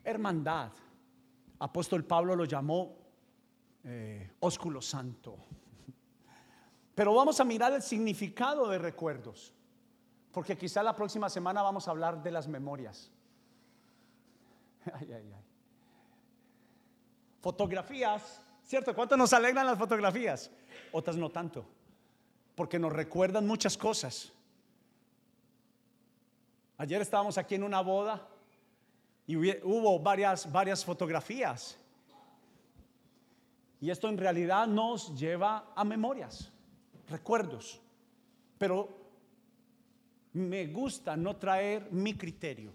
Hermandad. 0.08 0.72
Apóstol 1.58 2.04
Pablo 2.04 2.34
lo 2.34 2.44
llamó 2.44 2.96
eh, 3.84 4.30
ósculo 4.40 4.80
santo. 4.80 5.36
Pero 6.94 7.14
vamos 7.14 7.38
a 7.40 7.44
mirar 7.44 7.72
el 7.72 7.82
significado 7.82 8.68
de 8.68 8.78
recuerdos, 8.78 9.52
porque 10.32 10.56
quizá 10.56 10.82
la 10.82 10.96
próxima 10.96 11.28
semana 11.28 11.62
vamos 11.62 11.86
a 11.86 11.92
hablar 11.92 12.22
de 12.22 12.30
las 12.30 12.48
memorias. 12.48 13.10
Ay, 14.92 15.12
ay, 15.12 15.32
ay. 15.34 15.44
Fotografías, 17.40 18.40
¿cierto? 18.64 18.94
¿Cuánto 18.94 19.16
nos 19.16 19.32
alegran 19.32 19.66
las 19.66 19.78
fotografías? 19.78 20.50
Otras 20.92 21.16
no 21.16 21.30
tanto, 21.30 21.66
porque 22.54 22.78
nos 22.78 22.92
recuerdan 22.92 23.46
muchas 23.46 23.76
cosas. 23.76 24.32
Ayer 26.78 27.00
estábamos 27.02 27.38
aquí 27.38 27.54
en 27.54 27.64
una 27.64 27.80
boda 27.80 28.26
y 29.28 29.36
hubo 29.36 30.00
varias, 30.00 30.50
varias 30.50 30.82
fotografías. 30.82 31.78
Y 33.78 33.90
esto 33.90 34.08
en 34.08 34.16
realidad 34.16 34.66
nos 34.66 35.14
lleva 35.14 35.70
a 35.76 35.84
memorias, 35.84 36.50
recuerdos. 37.08 37.78
Pero 38.56 38.88
me 40.32 40.66
gusta 40.68 41.14
no 41.14 41.36
traer 41.36 41.92
mi 41.92 42.14
criterio, 42.14 42.72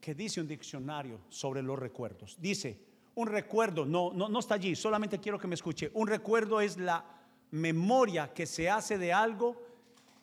que 0.00 0.14
dice 0.14 0.40
un 0.40 0.48
diccionario 0.48 1.20
sobre 1.28 1.62
los 1.62 1.78
recuerdos. 1.78 2.38
Dice, 2.40 2.80
un 3.14 3.28
recuerdo, 3.28 3.84
no, 3.84 4.10
no, 4.10 4.30
no 4.30 4.38
está 4.38 4.54
allí, 4.54 4.74
solamente 4.74 5.20
quiero 5.20 5.38
que 5.38 5.46
me 5.46 5.54
escuche. 5.54 5.90
Un 5.92 6.08
recuerdo 6.08 6.62
es 6.62 6.78
la 6.78 7.04
memoria 7.50 8.32
que 8.32 8.46
se 8.46 8.70
hace 8.70 8.96
de 8.96 9.12
algo 9.12 9.54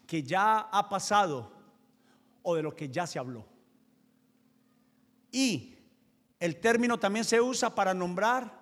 que 0.07 0.23
ya 0.23 0.59
ha 0.59 0.89
pasado 0.89 1.51
o 2.41 2.55
de 2.55 2.63
lo 2.63 2.75
que 2.75 2.89
ya 2.89 3.05
se 3.05 3.19
habló. 3.19 3.50
Y 5.31 5.77
el 6.39 6.59
término 6.59 6.99
también 6.99 7.25
se 7.25 7.39
usa 7.39 7.73
para 7.73 7.93
nombrar 7.93 8.61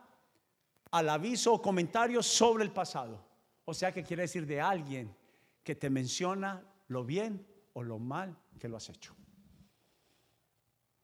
al 0.91 1.09
aviso 1.09 1.53
o 1.53 1.61
comentario 1.61 2.21
sobre 2.21 2.63
el 2.63 2.71
pasado. 2.71 3.25
O 3.65 3.73
sea 3.73 3.91
que 3.91 4.03
quiere 4.03 4.23
decir 4.23 4.45
de 4.45 4.61
alguien 4.61 5.15
que 5.63 5.75
te 5.75 5.89
menciona 5.89 6.63
lo 6.87 7.03
bien 7.03 7.45
o 7.73 7.83
lo 7.83 7.99
mal 7.99 8.35
que 8.59 8.67
lo 8.67 8.77
has 8.77 8.89
hecho. 8.89 9.15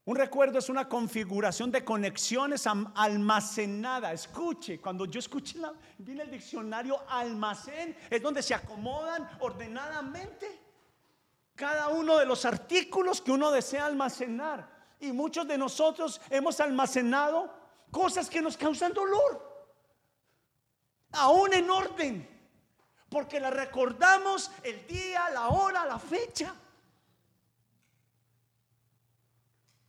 Un 0.05 0.15
recuerdo 0.15 0.59
es 0.59 0.69
una 0.69 0.87
configuración 0.87 1.71
de 1.71 1.83
conexiones 1.83 2.67
almacenada. 2.67 4.13
Escuche, 4.13 4.79
cuando 4.79 5.05
yo 5.05 5.19
escuché 5.19 5.59
viene 5.97 6.23
el 6.23 6.31
diccionario 6.31 6.99
almacén, 7.09 7.97
es 8.09 8.21
donde 8.21 8.43
se 8.43 8.53
acomodan 8.53 9.27
ordenadamente 9.39 10.61
cada 11.55 11.87
uno 11.87 12.19
de 12.19 12.25
los 12.25 12.45
artículos 12.45 13.19
que 13.19 13.31
uno 13.31 13.49
desea 13.49 13.87
almacenar. 13.87 14.74
Y 14.99 15.11
muchos 15.11 15.47
de 15.47 15.57
nosotros 15.57 16.21
hemos 16.29 16.59
almacenado 16.59 17.53
cosas 17.91 18.29
que 18.29 18.41
nos 18.41 18.57
causan 18.57 18.93
dolor, 18.93 19.69
aún 21.11 21.53
en 21.53 21.69
orden, 21.69 22.29
porque 23.09 23.39
la 23.39 23.49
recordamos 23.49 24.51
el 24.63 24.85
día, 24.87 25.29
la 25.29 25.49
hora, 25.49 25.85
la 25.85 25.99
fecha. 25.99 26.55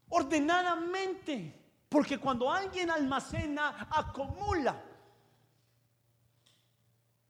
ordenadamente. 0.08 1.52
Porque 1.88 2.18
cuando 2.18 2.50
alguien 2.50 2.90
almacena, 2.90 3.88
acumula. 3.90 4.82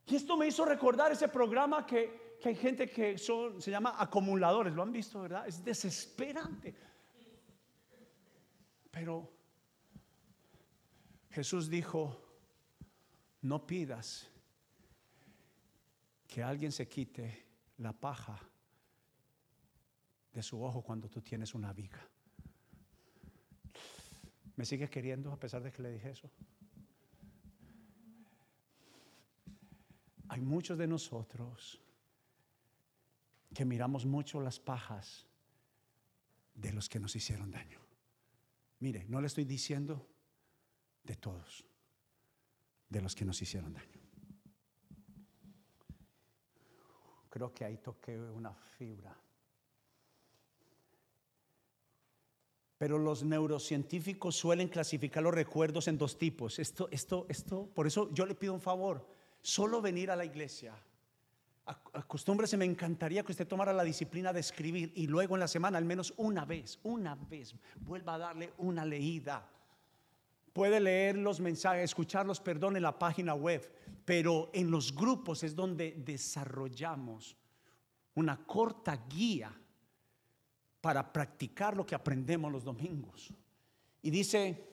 Y 0.07 0.17
esto 0.17 0.37
me 0.37 0.47
hizo 0.47 0.65
recordar 0.65 1.12
ese 1.12 1.29
programa 1.29 1.87
que, 1.87 2.37
hay 2.45 2.55
gente 2.55 2.89
que 2.89 3.19
son, 3.19 3.61
se 3.61 3.73
llama 3.73 3.97
acumuladores. 3.99 4.73
¿Lo 4.73 4.83
han 4.83 4.93
visto, 4.93 5.21
verdad? 5.21 5.47
Es 5.49 5.65
desesperante. 5.65 6.75
Pero 8.96 9.30
Jesús 11.28 11.68
dijo, 11.68 12.18
no 13.42 13.66
pidas 13.66 14.26
que 16.26 16.42
alguien 16.42 16.72
se 16.72 16.88
quite 16.88 17.44
la 17.76 17.92
paja 17.92 18.40
de 20.32 20.42
su 20.42 20.62
ojo 20.64 20.80
cuando 20.80 21.11
tú 21.11 21.20
tienes 21.20 21.54
una 21.54 21.74
viga. 21.74 22.09
¿Me 24.56 24.64
sigue 24.64 24.88
queriendo 24.88 25.30
a 25.30 25.38
pesar 25.38 25.62
de 25.62 25.70
que 25.70 25.82
le 25.82 25.90
dije 25.90 26.12
eso? 26.12 26.30
Hay 30.28 30.40
muchos 30.40 30.78
de 30.78 30.87
nosotros 30.87 31.82
que 33.52 33.66
miramos 33.66 34.06
mucho 34.06 34.40
las 34.40 34.59
pajas 34.59 35.26
de 36.54 36.72
los 36.72 36.88
que 36.88 36.98
nos 36.98 37.14
hicieron 37.14 37.50
daño. 37.50 37.86
Mire, 38.81 39.05
no 39.09 39.21
le 39.21 39.27
estoy 39.27 39.45
diciendo 39.45 40.07
de 41.03 41.17
todos, 41.17 41.65
de 42.89 43.01
los 43.01 43.15
que 43.15 43.25
nos 43.25 43.41
hicieron 43.41 43.73
daño. 43.73 44.01
Creo 47.31 47.53
que 47.53 47.65
ahí 47.65 47.79
toqué 47.79 48.19
una 48.19 48.55
fibra. 48.55 49.17
Pero 52.79 52.99
los 52.99 53.23
neurocientíficos 53.23 54.37
suelen 54.37 54.69
clasificar 54.69 55.23
los 55.23 55.35
recuerdos 55.35 55.89
en 55.89 55.97
dos 55.97 56.19
tipos. 56.19 56.59
Esto, 56.59 56.89
esto, 56.91 57.27
esto, 57.29 57.71
por 57.75 57.87
eso 57.87 58.12
yo 58.12 58.27
le 58.27 58.35
pido 58.35 58.53
un 58.53 58.61
favor, 58.61 59.07
solo 59.41 59.81
venir 59.81 60.11
a 60.11 60.17
la 60.17 60.27
iglesia. 60.27 60.75
Acostúmbrese, 61.66 62.57
me 62.57 62.64
encantaría 62.64 63.22
que 63.24 63.33
usted 63.33 63.48
tomara 63.48 63.72
la 63.72 63.83
disciplina 63.83 64.33
de 64.33 64.40
escribir 64.40 64.92
y 64.94 65.07
luego 65.07 65.35
en 65.35 65.40
la 65.40 65.48
semana, 65.48 65.79
al 65.79 65.85
menos 65.85 66.14
una 66.16 66.44
vez, 66.44 66.79
una 66.85 67.14
vez, 67.14 67.55
vuelva 67.81 68.14
a 68.14 68.18
darle 68.18 68.52
una 68.59 68.85
leída. 68.85 69.48
Puede 70.52 70.81
leer 70.81 71.16
los 71.18 71.40
mensajes, 71.40 71.85
escucharlos, 71.85 72.40
perdón, 72.40 72.76
en 72.76 72.83
la 72.83 72.98
página 72.98 73.35
web 73.35 73.70
pero 74.07 74.50
en 74.55 74.70
los 74.70 74.94
grupos 74.94 75.42
es 75.42 75.55
donde 75.55 75.96
desarrollamos 75.98 77.37
una 78.14 78.46
corta 78.46 79.05
guía 79.09 79.52
para 80.81 81.12
practicar 81.12 81.76
lo 81.76 81.85
que 81.85 81.96
aprendemos 81.96 82.52
los 82.52 82.62
domingos. 82.62 83.35
Y 84.02 84.11
dice, 84.11 84.64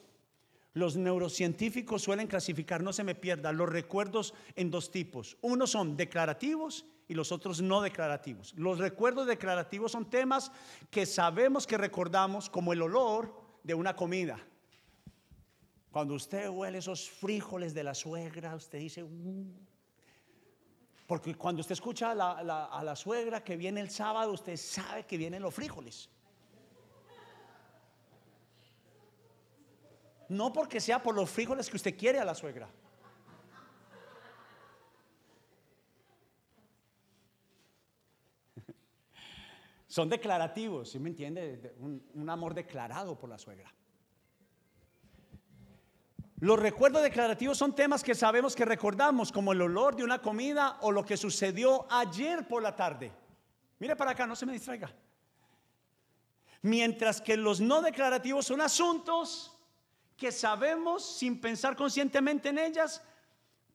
los 0.74 0.96
neurocientíficos 0.96 2.02
suelen 2.02 2.28
clasificar, 2.28 2.82
no 2.82 2.94
se 2.94 3.04
me 3.04 3.16
pierda, 3.16 3.52
los 3.52 3.70
recuerdos 3.70 4.34
en 4.56 4.72
dos 4.72 4.92
tipos. 4.92 5.38
Unos 5.42 5.72
son 5.72 5.96
declarativos 5.96 6.86
y 7.08 7.14
los 7.14 7.32
otros 7.32 7.62
no 7.62 7.82
declarativos. 7.82 8.54
Los 8.58 8.80
recuerdos 8.80 9.28
declarativos 9.28 9.92
son 9.92 10.10
temas 10.10 10.52
que 10.90 11.06
sabemos 11.06 11.68
que 11.68 11.78
recordamos 11.78 12.50
como 12.50 12.74
el 12.74 12.82
olor 12.82 13.42
de 13.64 13.74
una 13.74 13.96
comida 13.96 14.40
cuando 15.94 16.16
usted 16.16 16.50
huele 16.50 16.80
esos 16.80 17.08
frijoles 17.08 17.76
de 17.76 17.84
la 17.84 17.94
suegra, 17.94 18.56
usted 18.56 18.80
dice, 18.80 19.04
uh". 19.04 19.46
porque 21.06 21.36
cuando 21.36 21.62
usted 21.62 21.74
escucha 21.74 22.10
a 22.10 22.16
la, 22.16 22.66
a 22.66 22.84
la 22.84 22.96
suegra 22.96 23.44
que 23.44 23.56
viene 23.56 23.80
el 23.80 23.92
sábado, 23.92 24.32
usted 24.32 24.58
sabe 24.58 25.06
que 25.06 25.18
vienen 25.18 25.44
los 25.44 25.54
frijoles. 25.54 26.10
No 30.30 30.54
porque 30.54 30.80
sea 30.80 31.02
por 31.02 31.16
los 31.16 31.30
frijoles 31.30 31.70
que 31.70 31.78
usted 31.78 31.98
quiere 31.98 32.20
a 32.20 32.26
la 32.26 32.36
suegra. 32.36 32.70
Son 39.88 40.10
declarativos, 40.10 40.92
¿sí 40.92 41.00
me 41.00 41.10
entiende? 41.10 41.76
un 41.80 42.30
amor 42.30 42.54
declarado 42.54 43.18
por 43.18 43.30
la 43.30 43.38
suegra. 43.38 43.74
Los 46.44 46.60
recuerdos 46.60 47.02
declarativos 47.02 47.58
son 47.58 47.74
temas 47.74 48.04
que 48.04 48.14
sabemos 48.14 48.54
que 48.54 48.66
recordamos, 48.66 49.32
como 49.32 49.54
el 49.54 49.62
olor 49.62 49.96
de 49.96 50.04
una 50.04 50.22
comida 50.22 50.78
o 50.82 50.92
lo 50.92 51.06
que 51.06 51.16
sucedió 51.16 51.88
ayer 51.90 52.46
por 52.50 52.62
la 52.62 52.76
tarde. 52.76 53.14
Mire 53.80 53.96
para 53.96 54.12
acá, 54.12 54.28
no 54.28 54.36
se 54.36 54.46
me 54.46 54.52
distraiga. 54.52 54.94
Mientras 56.62 57.22
que 57.22 57.38
los 57.38 57.62
no 57.62 57.82
declarativos 57.82 58.46
son 58.46 58.60
asuntos 58.60 59.53
que 60.18 60.32
sabemos 60.32 61.18
sin 61.18 61.40
pensar 61.40 61.76
conscientemente 61.76 62.50
en 62.50 62.60
ellas, 62.60 63.02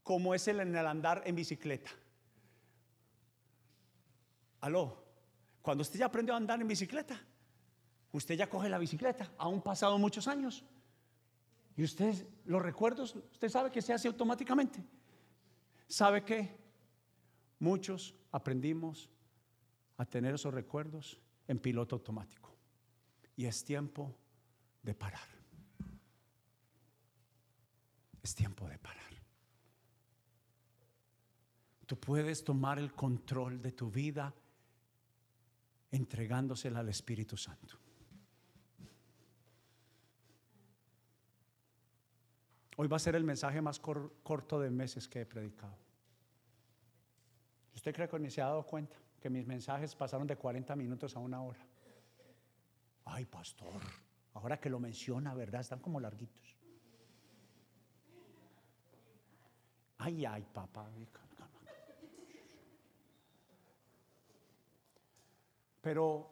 como 0.03 0.35
es 0.35 0.47
el 0.49 0.61
en 0.61 0.75
el 0.75 0.87
andar 0.87 1.23
en 1.27 1.35
bicicleta. 1.35 1.91
Aló, 4.61 5.05
cuando 5.63 5.83
usted 5.83 5.99
ya 5.99 6.07
aprendió 6.07 6.35
a 6.35 6.39
andar 6.39 6.61
en 6.61 6.69
bicicleta, 6.69 7.21
usted 8.13 8.35
ya 8.35 8.49
coge 8.49 8.69
la 8.69 8.79
bicicleta, 8.79 9.31
aún 9.39 9.61
pasado 9.63 9.99
muchos 9.99 10.27
años. 10.27 10.65
Y 11.77 11.85
usted, 11.85 12.27
los 12.45 12.61
recuerdos, 12.61 13.15
usted 13.15 13.49
sabe 13.49 13.71
que 13.71 13.83
se 13.83 13.93
hace 13.93 14.09
automáticamente. 14.09 14.83
¿Sabe 15.87 16.25
qué? 16.25 16.59
Muchos 17.61 18.15
aprendimos 18.33 19.09
a 19.97 20.05
tener 20.05 20.35
esos 20.35 20.53
recuerdos 20.53 21.21
en 21.47 21.59
piloto 21.59 21.97
automático. 21.97 22.53
Y 23.37 23.47
es 23.47 23.65
tiempo 23.65 24.15
de 24.83 24.95
parar. 24.95 25.38
Es 28.23 28.35
tiempo 28.35 28.69
de 28.69 28.79
parar. 28.79 28.99
Tú 31.87 31.99
puedes 31.99 32.45
tomar 32.45 32.79
el 32.79 32.93
control 32.93 33.63
de 33.63 33.73
tu 33.73 33.91
vida 33.91 34.35
entregándosela 35.91 36.81
al 36.81 36.91
Espíritu 36.91 37.37
Santo. 37.37 37.79
Hoy 42.77 42.87
va 42.89 42.97
a 42.97 43.01
ser 43.01 43.17
el 43.17 43.25
mensaje 43.25 43.63
más 43.63 43.81
corto 43.81 44.61
de 44.61 44.71
meses 44.71 45.09
que 45.09 45.23
he 45.23 45.27
predicado. 45.27 45.77
¿Usted 47.75 47.95
cree 47.95 48.09
que 48.09 48.19
ni 48.19 48.31
se 48.31 48.43
ha 48.43 48.47
dado 48.47 48.65
cuenta 48.65 48.97
que 49.21 49.31
mis 49.31 49.47
mensajes 49.47 49.95
pasaron 49.95 50.27
de 50.27 50.37
40 50.37 50.77
minutos 50.77 51.17
a 51.17 51.21
una 51.21 51.43
hora? 51.43 51.65
Ay, 53.07 53.25
pastor, 53.25 53.81
ahora 54.35 54.61
que 54.61 54.69
lo 54.69 54.79
menciona, 54.79 55.33
¿verdad? 55.35 55.63
Están 55.63 55.81
como 55.81 55.99
larguitos. 55.99 56.58
Ay, 60.09 60.25
ay, 60.25 60.47
papá. 60.53 60.87
Pero, 65.81 66.31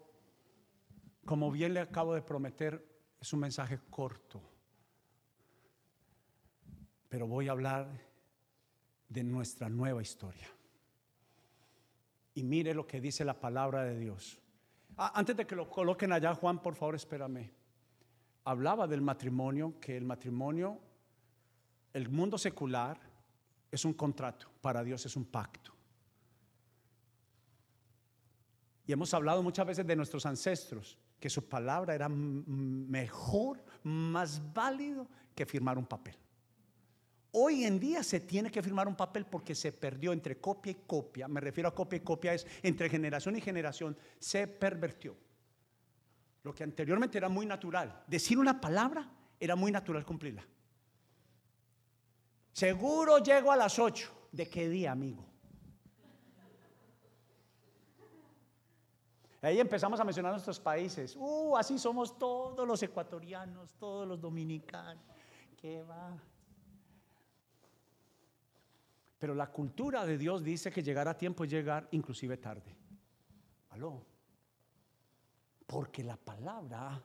como 1.25 1.51
bien 1.51 1.75
le 1.75 1.81
acabo 1.81 2.15
de 2.15 2.23
prometer, 2.23 2.85
es 3.21 3.33
un 3.33 3.41
mensaje 3.41 3.79
corto 3.91 4.57
pero 7.09 7.27
voy 7.27 7.49
a 7.49 7.53
hablar 7.53 7.89
de 9.09 9.25
nuestra 9.25 9.71
nueva 9.71 10.03
historia. 10.03 10.47
Y 12.35 12.43
mire 12.43 12.75
lo 12.75 12.87
que 12.87 13.01
dice 13.01 13.25
la 13.25 13.41
palabra 13.41 13.85
de 13.85 13.99
Dios. 13.99 14.39
Ah, 14.99 15.13
antes 15.15 15.35
de 15.37 15.47
que 15.47 15.57
lo 15.57 15.71
coloquen 15.71 16.13
allá, 16.13 16.35
Juan, 16.35 16.61
por 16.61 16.75
favor, 16.75 16.95
espérame. 16.95 17.51
Hablaba 18.45 18.87
del 18.87 19.01
matrimonio, 19.01 19.81
que 19.81 19.97
el 19.97 20.05
matrimonio, 20.05 20.79
el 21.95 22.11
mundo 22.11 22.37
secular, 22.37 23.01
es 23.71 23.85
un 23.85 23.95
contrato, 23.95 24.49
para 24.61 24.83
Dios 24.83 25.05
es 25.07 25.17
un 25.17 25.25
pacto. 25.25 25.73
Y 28.87 28.93
hemos 28.93 29.13
hablado 29.15 29.43
muchas 29.43 29.67
veces 29.67 29.87
de 29.87 29.97
nuestros 29.97 30.25
ancestros, 30.27 30.97
que 31.19 31.29
su 31.29 31.49
palabra 31.49 31.95
era 31.95 32.09
mejor, 32.09 33.65
más 33.83 34.41
válido 34.53 35.09
que 35.35 35.47
firmar 35.47 35.79
un 35.79 35.87
papel. 35.87 36.17
Hoy 37.33 37.65
en 37.65 37.79
día 37.79 38.03
se 38.03 38.21
tiene 38.21 38.51
que 38.51 38.63
firmar 38.63 38.89
un 38.89 38.97
papel 38.97 39.27
porque 39.27 39.55
se 39.55 39.73
perdió 39.73 40.13
entre 40.13 40.41
copia 40.41 40.73
y 40.73 40.77
copia. 40.87 41.29
Me 41.29 41.41
refiero 41.41 41.69
a 41.69 41.75
copia 41.75 41.99
y 41.99 42.01
copia 42.01 42.33
es 42.33 42.47
entre 42.63 42.89
generación 42.89 43.37
y 43.37 43.41
generación. 43.41 43.97
Se 44.19 44.47
pervertió. 44.47 45.17
Lo 46.45 46.55
que 46.55 46.65
anteriormente 46.65 47.19
era 47.19 47.29
muy 47.29 47.45
natural. 47.45 48.05
Decir 48.07 48.39
una 48.39 48.59
palabra 48.59 49.11
era 49.39 49.57
muy 49.57 49.71
natural 49.71 50.05
cumplirla. 50.05 50.47
Seguro 52.57 53.19
llego 53.19 53.53
a 53.53 53.57
las 53.57 53.79
8. 53.79 54.31
¿De 54.33 54.49
qué 54.49 54.67
día, 54.67 54.91
amigo? 54.91 55.23
Ahí 59.43 59.61
empezamos 59.61 60.01
a 60.01 60.05
mencionar 60.05 60.33
nuestros 60.33 60.59
países. 60.59 61.15
Uh, 61.19 61.55
así 61.59 61.79
somos 61.79 62.19
todos 62.19 62.67
los 62.67 62.83
ecuatorianos, 62.83 63.75
todos 63.75 64.09
los 64.09 64.19
dominicanos. 64.19 65.05
¿Qué 65.55 65.83
va? 65.83 66.17
Pero 69.19 69.35
la 69.35 69.53
cultura 69.53 70.07
de 70.07 70.17
Dios 70.17 70.43
dice 70.43 70.71
que 70.71 70.83
llegar 70.83 71.09
a 71.09 71.19
tiempo 71.19 71.45
es 71.45 71.51
llegar 71.51 71.87
inclusive 71.91 72.39
tarde. 72.39 72.75
Aló. 73.69 74.03
Porque 75.67 76.03
la 76.03 76.17
palabra 76.17 77.03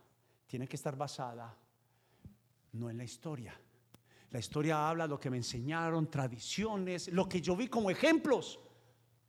tiene 0.48 0.66
que 0.66 0.78
estar 0.78 0.96
basada 0.96 1.54
no 2.72 2.90
en 2.90 2.98
la 2.98 3.04
historia. 3.04 3.54
La 4.32 4.40
historia 4.40 4.90
habla 4.90 5.08
lo 5.08 5.20
que 5.20 5.30
me 5.30 5.38
enseñaron, 5.38 6.10
tradiciones, 6.10 7.10
lo 7.10 7.28
que 7.28 7.42
yo 7.42 7.56
vi 7.56 7.68
como 7.68 7.90
ejemplos. 7.90 8.60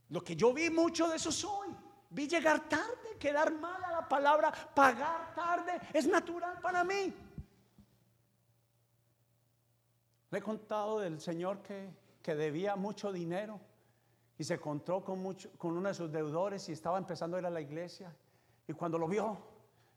Lo 0.08 0.22
que 0.22 0.34
yo 0.34 0.52
vi 0.52 0.70
mucho 0.70 1.08
de 1.08 1.16
eso 1.16 1.30
soy. 1.30 1.68
Vi 2.10 2.28
llegar 2.28 2.68
tarde, 2.68 3.16
quedar 3.18 3.52
mal 3.52 3.82
a 3.84 3.90
la 3.92 4.08
palabra, 4.08 4.52
pagar 4.74 5.34
tarde, 5.34 5.80
es 5.92 6.06
natural 6.06 6.58
para 6.60 6.84
mí. 6.84 7.12
Le 10.30 10.38
he 10.38 10.42
contado 10.42 11.00
del 11.00 11.20
Señor 11.20 11.62
que 11.62 12.02
que 12.22 12.34
debía 12.34 12.76
mucho 12.76 13.12
dinero 13.12 13.60
y 14.38 14.44
se 14.44 14.54
encontró 14.54 15.04
con, 15.04 15.20
mucho, 15.20 15.50
con 15.58 15.76
uno 15.76 15.88
de 15.88 15.94
sus 15.94 16.10
deudores 16.10 16.68
y 16.68 16.72
estaba 16.72 16.96
empezando 16.96 17.36
a 17.36 17.40
ir 17.40 17.46
a 17.46 17.50
la 17.50 17.60
iglesia. 17.60 18.14
Y 18.66 18.72
cuando 18.72 18.96
lo 18.96 19.08
vio, 19.08 19.38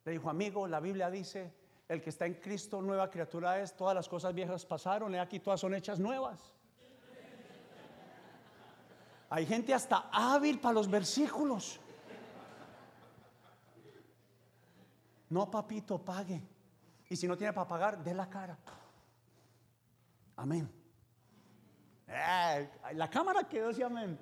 le 0.03 0.13
dijo, 0.13 0.29
amigo, 0.29 0.67
la 0.67 0.79
Biblia 0.79 1.09
dice, 1.09 1.53
el 1.87 2.01
que 2.01 2.09
está 2.09 2.25
en 2.25 2.35
Cristo, 2.35 2.81
nueva 2.81 3.09
criatura 3.09 3.59
es, 3.59 3.75
todas 3.75 3.93
las 3.93 4.09
cosas 4.09 4.33
viejas 4.33 4.65
pasaron, 4.65 5.13
y 5.13 5.17
aquí 5.17 5.39
todas 5.39 5.59
son 5.59 5.73
hechas 5.73 5.99
nuevas. 5.99 6.39
Hay 9.29 9.45
gente 9.45 9.73
hasta 9.73 10.09
hábil 10.11 10.59
para 10.59 10.73
los 10.73 10.89
versículos. 10.89 11.79
No, 15.29 15.49
papito, 15.49 15.97
pague. 16.03 16.41
Y 17.09 17.15
si 17.15 17.27
no 17.27 17.37
tiene 17.37 17.53
para 17.53 17.67
pagar, 17.67 18.03
dé 18.03 18.13
la 18.13 18.29
cara. 18.29 18.57
Amén. 20.37 20.69
Eh, 22.07 22.69
la 22.93 23.09
cámara 23.09 23.47
quedó 23.47 23.69
así, 23.69 23.81
amén. 23.81 24.17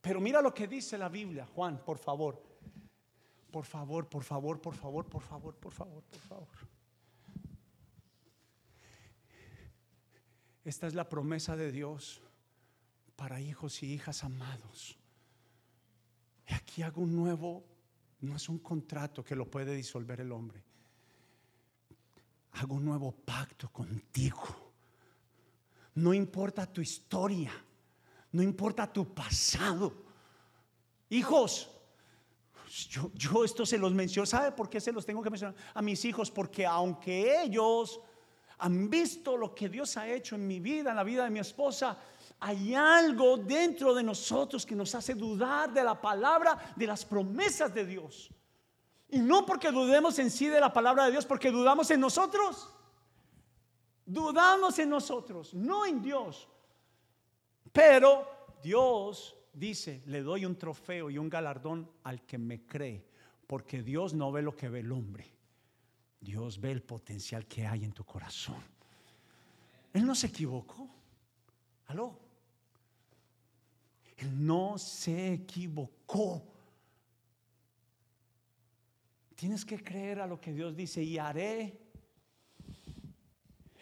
Pero 0.00 0.20
mira 0.20 0.42
lo 0.42 0.52
que 0.52 0.66
dice 0.66 0.98
la 0.98 1.08
Biblia, 1.08 1.46
Juan, 1.54 1.78
por 1.78 1.98
favor. 1.98 2.51
Por 3.52 3.64
favor, 3.64 4.08
por 4.08 4.24
favor, 4.24 4.60
por 4.60 4.74
favor, 4.74 5.06
por 5.06 5.22
favor, 5.22 5.54
por 5.54 5.72
favor, 5.72 6.02
por 6.02 6.20
favor. 6.20 6.48
Esta 10.64 10.86
es 10.86 10.94
la 10.94 11.08
promesa 11.08 11.56
de 11.56 11.70
Dios 11.70 12.22
para 13.14 13.40
hijos 13.40 13.82
y 13.82 13.92
hijas 13.92 14.24
amados. 14.24 14.96
Y 16.48 16.54
aquí 16.54 16.82
hago 16.82 17.02
un 17.02 17.14
nuevo, 17.14 17.64
no 18.20 18.34
es 18.34 18.48
un 18.48 18.58
contrato 18.58 19.22
que 19.22 19.36
lo 19.36 19.48
puede 19.50 19.74
disolver 19.76 20.20
el 20.20 20.32
hombre. 20.32 20.64
Hago 22.52 22.74
un 22.74 22.84
nuevo 22.84 23.12
pacto 23.12 23.70
contigo. 23.70 24.72
No 25.94 26.12
importa 26.14 26.66
tu 26.66 26.80
historia 26.80 27.52
no 28.32 28.42
importa 28.42 28.90
tu 28.90 29.14
pasado. 29.14 29.92
Hijos, 31.10 31.70
yo, 32.72 33.44
esto 33.44 33.66
se 33.66 33.76
los 33.76 33.92
menciono. 33.92 34.24
¿Sabe 34.24 34.52
por 34.52 34.70
qué 34.70 34.80
se 34.80 34.92
los 34.92 35.04
tengo 35.04 35.22
que 35.22 35.28
mencionar 35.28 35.56
a 35.74 35.82
mis 35.82 36.04
hijos? 36.04 36.30
Porque 36.30 36.64
aunque 36.64 37.42
ellos 37.42 38.00
han 38.58 38.88
visto 38.88 39.36
lo 39.36 39.54
que 39.54 39.68
Dios 39.68 39.96
ha 39.96 40.08
hecho 40.08 40.36
en 40.36 40.46
mi 40.46 40.58
vida, 40.58 40.90
en 40.90 40.96
la 40.96 41.04
vida 41.04 41.24
de 41.24 41.30
mi 41.30 41.40
esposa, 41.40 41.98
hay 42.40 42.74
algo 42.74 43.36
dentro 43.36 43.92
de 43.92 44.02
nosotros 44.02 44.64
que 44.64 44.74
nos 44.74 44.94
hace 44.94 45.14
dudar 45.14 45.72
de 45.72 45.84
la 45.84 46.00
palabra, 46.00 46.72
de 46.74 46.86
las 46.86 47.04
promesas 47.04 47.74
de 47.74 47.84
Dios. 47.84 48.30
Y 49.08 49.18
no 49.18 49.44
porque 49.44 49.70
dudemos 49.70 50.18
en 50.18 50.30
sí 50.30 50.46
de 50.46 50.60
la 50.60 50.72
palabra 50.72 51.04
de 51.04 51.12
Dios, 51.12 51.26
porque 51.26 51.50
dudamos 51.50 51.90
en 51.90 52.00
nosotros. 52.00 52.70
Dudamos 54.06 54.78
en 54.78 54.88
nosotros, 54.88 55.52
no 55.52 55.84
en 55.84 56.00
Dios. 56.00 56.48
Pero 57.70 58.26
Dios 58.62 59.36
dice, 59.52 60.02
le 60.06 60.22
doy 60.22 60.44
un 60.44 60.56
trofeo 60.56 61.10
y 61.10 61.18
un 61.18 61.28
galardón 61.28 61.90
al 62.04 62.22
que 62.22 62.38
me 62.38 62.64
cree, 62.66 63.04
porque 63.46 63.82
Dios 63.82 64.14
no 64.14 64.32
ve 64.32 64.42
lo 64.42 64.56
que 64.56 64.68
ve 64.68 64.80
el 64.80 64.92
hombre. 64.92 65.26
Dios 66.20 66.60
ve 66.60 66.70
el 66.70 66.82
potencial 66.82 67.46
que 67.46 67.66
hay 67.66 67.84
en 67.84 67.92
tu 67.92 68.04
corazón. 68.04 68.62
Él 69.92 70.06
no 70.06 70.14
se 70.14 70.28
equivocó. 70.28 70.88
Aló. 71.86 72.18
Él 74.16 74.46
no 74.46 74.78
se 74.78 75.32
equivocó. 75.32 76.46
Tienes 79.34 79.64
que 79.64 79.82
creer 79.82 80.20
a 80.20 80.26
lo 80.26 80.40
que 80.40 80.52
Dios 80.52 80.76
dice 80.76 81.02
y 81.02 81.18
haré 81.18 81.81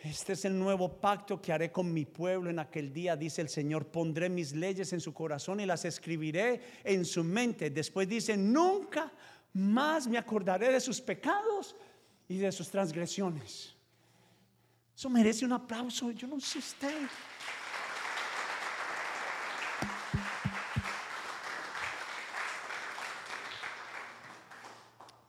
este 0.03 0.33
es 0.33 0.47
el 0.47 0.59
nuevo 0.59 0.89
pacto 1.01 1.43
que 1.43 1.53
haré 1.53 1.71
con 1.71 1.93
mi 1.93 2.07
pueblo 2.07 2.49
en 2.49 2.59
aquel 2.59 2.93
día, 2.93 3.17
dice 3.17 3.43
el 3.43 3.51
Señor. 3.51 3.87
Pondré 3.87 4.31
mis 4.31 4.53
leyes 4.53 4.93
en 4.95 5.01
su 5.01 5.13
corazón 5.13 5.61
y 5.61 5.67
las 5.67 5.85
escribiré 5.85 6.61
en 6.85 7.05
su 7.05 7.23
mente. 7.23 7.69
Después 7.69 8.09
dice, 8.09 8.37
nunca 8.37 9.13
más 9.53 10.07
me 10.07 10.17
acordaré 10.17 10.73
de 10.73 10.81
sus 10.81 11.03
pecados 11.03 11.77
y 12.29 12.39
de 12.39 12.51
sus 12.51 12.71
transgresiones. 12.71 13.75
Eso 14.97 15.11
merece 15.11 15.45
un 15.45 15.53
aplauso. 15.53 16.11
Yo 16.13 16.27
no 16.27 16.41
sé 16.41 16.59
usted. 16.59 17.07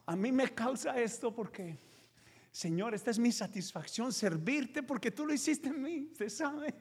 A 0.05 0.15
mí 0.15 0.31
me 0.31 0.49
causa 0.49 0.97
esto 0.99 1.33
porque 1.33 1.90
Señor, 2.61 2.93
esta 2.93 3.09
es 3.09 3.17
mi 3.17 3.31
satisfacción, 3.31 4.13
servirte 4.13 4.83
porque 4.83 5.09
tú 5.09 5.25
lo 5.25 5.33
hiciste 5.33 5.69
en 5.69 5.81
mí. 5.81 6.07
Usted 6.11 6.29
sabe, 6.29 6.75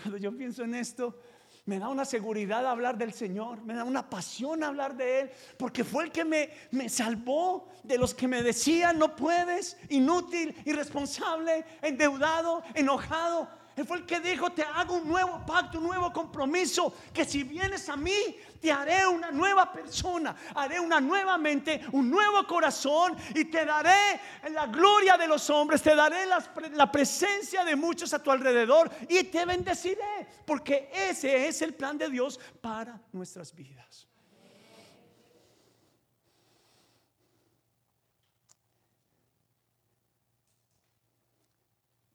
cuando 0.00 0.16
yo 0.16 0.30
pienso 0.36 0.62
en 0.62 0.76
esto, 0.76 1.20
me 1.64 1.80
da 1.80 1.88
una 1.88 2.04
seguridad 2.04 2.64
hablar 2.64 2.96
del 2.96 3.12
Señor, 3.12 3.64
me 3.64 3.74
da 3.74 3.82
una 3.82 4.08
pasión 4.08 4.62
hablar 4.62 4.96
de 4.96 5.22
Él, 5.22 5.30
porque 5.58 5.82
fue 5.82 6.04
el 6.04 6.12
que 6.12 6.24
me, 6.24 6.50
me 6.70 6.88
salvó 6.88 7.68
de 7.82 7.98
los 7.98 8.14
que 8.14 8.28
me 8.28 8.44
decían, 8.44 8.96
no 8.96 9.16
puedes, 9.16 9.76
inútil, 9.88 10.54
irresponsable, 10.64 11.64
endeudado, 11.82 12.62
enojado. 12.74 13.48
Él 13.78 13.86
fue 13.86 13.98
el 13.98 14.06
que 14.06 14.18
dijo, 14.18 14.50
te 14.50 14.64
hago 14.64 14.94
un 14.94 15.06
nuevo 15.06 15.40
pacto, 15.46 15.78
un 15.78 15.84
nuevo 15.84 16.12
compromiso, 16.12 16.92
que 17.14 17.24
si 17.24 17.44
vienes 17.44 17.88
a 17.88 17.96
mí, 17.96 18.36
te 18.60 18.72
haré 18.72 19.06
una 19.06 19.30
nueva 19.30 19.72
persona, 19.72 20.34
haré 20.52 20.80
una 20.80 21.00
nueva 21.00 21.38
mente, 21.38 21.82
un 21.92 22.10
nuevo 22.10 22.44
corazón 22.44 23.16
y 23.36 23.44
te 23.44 23.64
daré 23.64 24.20
la 24.50 24.66
gloria 24.66 25.16
de 25.16 25.28
los 25.28 25.48
hombres, 25.48 25.80
te 25.80 25.94
daré 25.94 26.26
la, 26.26 26.90
presencia 26.90 27.64
de 27.64 27.76
muchos 27.76 28.12
a 28.12 28.20
tu 28.20 28.32
alrededor 28.32 28.90
y 29.08 29.22
te 29.22 29.44
bendeciré, 29.44 30.26
porque 30.44 30.90
ese 30.92 31.46
es 31.46 31.62
el 31.62 31.72
plan 31.72 31.96
de 31.96 32.10
Dios 32.10 32.40
para 32.60 33.00
nuestras 33.12 33.54
vidas. 33.54 34.07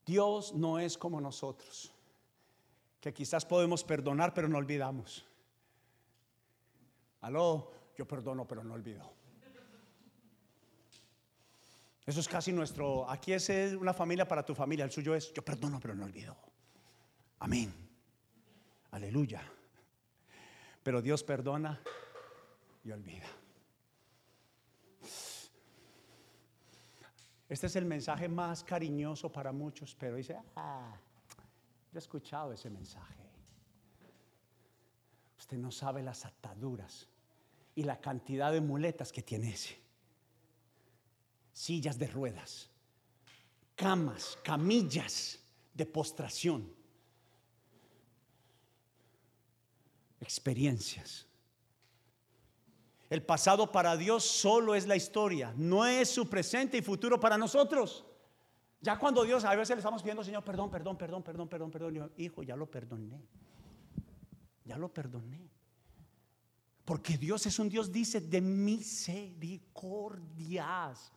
Dios 0.05 0.53
no 0.53 0.79
es 0.79 0.97
como 0.97 1.21
nosotros, 1.21 1.91
que 2.99 3.13
quizás 3.13 3.45
podemos 3.45 3.83
perdonar 3.83 4.33
pero 4.33 4.47
no 4.47 4.57
olvidamos. 4.57 5.25
Aló, 7.21 7.71
yo 7.97 8.07
perdono 8.07 8.47
pero 8.47 8.63
no 8.63 8.73
olvido. 8.73 9.13
Eso 12.05 12.19
es 12.19 12.27
casi 12.27 12.51
nuestro, 12.51 13.09
aquí 13.09 13.31
es 13.31 13.49
una 13.79 13.93
familia 13.93 14.27
para 14.27 14.45
tu 14.45 14.53
familia, 14.53 14.83
el 14.83 14.91
suyo 14.91 15.15
es 15.15 15.31
yo 15.31 15.43
perdono 15.43 15.79
pero 15.79 15.95
no 15.95 16.03
olvido. 16.03 16.35
Amén. 17.39 17.73
Aleluya. 18.91 19.41
Pero 20.83 21.01
Dios 21.01 21.23
perdona 21.23 21.81
y 22.83 22.91
olvida. 22.91 23.25
Este 27.49 27.67
es 27.67 27.75
el 27.75 27.85
mensaje 27.85 28.27
más 28.27 28.63
cariñoso 28.63 29.31
para 29.31 29.51
muchos, 29.51 29.95
pero 29.95 30.15
dice, 30.15 30.37
ah, 30.55 30.95
yo 31.91 31.97
he 31.97 31.99
escuchado 31.99 32.53
ese 32.53 32.69
mensaje. 32.69 33.23
Usted 35.37 35.57
no 35.57 35.71
sabe 35.71 36.01
las 36.01 36.25
ataduras 36.25 37.07
y 37.75 37.83
la 37.83 37.99
cantidad 37.99 38.51
de 38.51 38.61
muletas 38.61 39.11
que 39.11 39.21
tiene 39.21 39.51
ese. 39.51 39.77
Sillas 41.51 41.99
de 41.99 42.07
ruedas, 42.07 42.69
camas, 43.75 44.37
camillas 44.43 45.39
de 45.73 45.85
postración, 45.85 46.73
experiencias. 50.21 51.27
El 53.09 53.23
pasado 53.23 53.71
para 53.71 53.97
Dios 53.97 54.23
solo 54.23 54.75
es 54.75 54.85
la 54.87 54.95
historia, 54.95 55.53
no 55.57 55.85
es 55.85 56.09
su 56.09 56.29
presente 56.29 56.77
y 56.77 56.81
futuro 56.81 57.19
para 57.19 57.37
nosotros. 57.37 58.05
Ya 58.81 58.97
cuando 58.99 59.23
Dios, 59.23 59.43
a 59.45 59.55
veces 59.55 59.75
le 59.75 59.79
estamos 59.79 60.01
pidiendo, 60.01 60.23
Señor, 60.23 60.43
perdón, 60.43 60.69
perdón, 60.69 60.97
perdón, 60.97 61.23
perdón, 61.23 61.47
perdón, 61.47 61.71
perdón. 61.71 62.11
Hijo, 62.17 62.43
ya 62.43 62.55
lo 62.55 62.69
perdoné. 62.69 63.25
Ya 64.65 64.77
lo 64.77 64.93
perdoné. 64.93 65.49
Porque 66.83 67.17
Dios 67.17 67.45
es 67.45 67.59
un 67.59 67.69
Dios, 67.69 67.89
dice, 67.91 68.19
de 68.19 68.41
misericordias. 68.41 71.13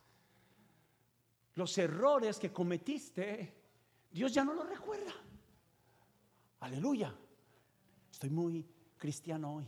Los 1.55 1.77
errores 1.77 2.39
que 2.39 2.53
cometiste, 2.53 3.53
Dios 4.11 4.33
ya 4.33 4.45
no 4.45 4.53
los 4.53 4.69
recuerda. 4.69 5.11
Aleluya. 6.61 7.13
Estoy 8.09 8.29
muy 8.29 8.65
cristiano 8.97 9.55
hoy. 9.55 9.67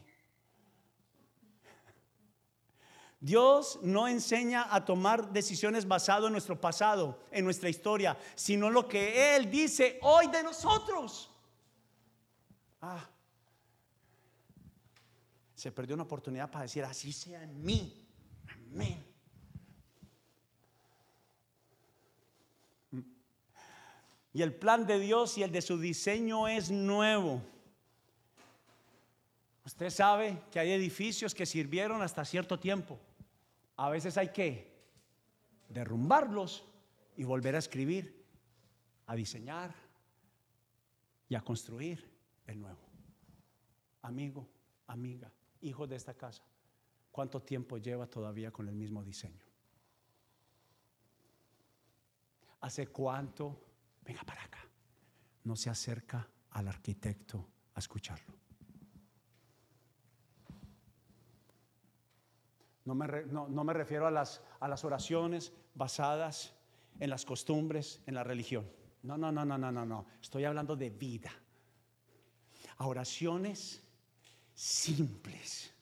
Dios 3.22 3.80
no 3.82 4.08
enseña 4.08 4.74
a 4.74 4.86
tomar 4.86 5.34
decisiones 5.34 5.86
basadas 5.86 6.28
en 6.28 6.32
nuestro 6.32 6.60
pasado, 6.60 7.20
en 7.32 7.44
nuestra 7.44 7.68
historia, 7.68 8.18
sino 8.34 8.70
lo 8.70 8.88
que 8.88 9.36
Él 9.36 9.52
dice 9.52 10.00
hoy 10.04 10.28
de 10.28 10.42
nosotros. 10.42 11.30
Ah, 12.82 13.06
se 15.54 15.70
perdió 15.74 15.96
una 15.96 16.04
oportunidad 16.04 16.50
para 16.50 16.64
decir, 16.64 16.86
así 16.86 17.12
sea 17.12 17.44
en 17.44 17.62
mí. 17.62 18.08
Amén. 18.72 19.06
Y 24.32 24.42
el 24.42 24.54
plan 24.56 24.86
de 24.86 24.98
Dios 24.98 25.38
y 25.38 25.44
el 25.44 25.52
de 25.52 25.62
su 25.62 25.78
diseño 25.78 26.48
es 26.48 26.72
nuevo. 26.72 27.42
Usted 29.66 29.90
sabe 29.90 30.42
que 30.52 30.60
hay 30.62 30.72
edificios 30.72 31.36
que 31.36 31.46
sirvieron 31.46 32.02
hasta 32.02 32.24
cierto 32.24 32.58
tiempo 32.58 32.98
a 33.80 33.90
veces 33.90 34.18
hay 34.18 34.28
que 34.28 34.78
derrumbarlos 35.70 36.66
y 37.16 37.24
volver 37.24 37.56
a 37.56 37.60
escribir, 37.60 38.26
a 39.06 39.16
diseñar 39.16 39.74
y 41.30 41.36
a 41.36 41.42
construir 41.42 42.12
el 42.46 42.60
nuevo. 42.60 42.82
Amigo, 44.02 44.50
amiga, 44.88 45.32
hijo 45.62 45.88
de 45.88 45.96
esta 45.96 46.14
casa, 46.14 46.44
¿cuánto 47.10 47.42
tiempo 47.42 47.78
lleva 47.78 48.06
todavía 48.06 48.52
con 48.52 48.68
el 48.68 48.76
mismo 48.76 49.02
diseño? 49.02 49.46
¿Hace 52.60 52.88
cuánto? 52.88 53.64
Venga 54.04 54.24
para 54.24 54.44
acá. 54.44 54.60
No 55.46 55.56
se 55.56 55.70
acerca 55.70 56.28
al 56.50 56.68
arquitecto 56.68 57.48
a 57.76 57.80
escucharlo. 57.80 58.34
No 62.96 63.64
me, 63.64 63.74
refiero 63.74 64.08
a 64.08 64.12
las, 64.12 64.42
a 64.60 64.68
las 64.68 64.84
oraciones 64.84 65.54
basadas 65.76 66.56
en 67.00 67.10
las 67.10 67.26
costumbres, 67.26 68.02
en 68.08 68.16
la 68.16 68.24
religión. 68.24 68.68
No, 69.04 69.18
no, 69.18 69.32
no, 69.32 69.46
no, 69.46 69.58
no, 69.58 69.72
no, 69.72 69.86
no. 69.86 70.06
Estoy 70.22 70.46
hablando 70.46 70.76
de 70.76 70.90
vida. 70.90 71.32
A 72.78 72.88
oraciones 72.88 73.84
simples. 74.54 75.74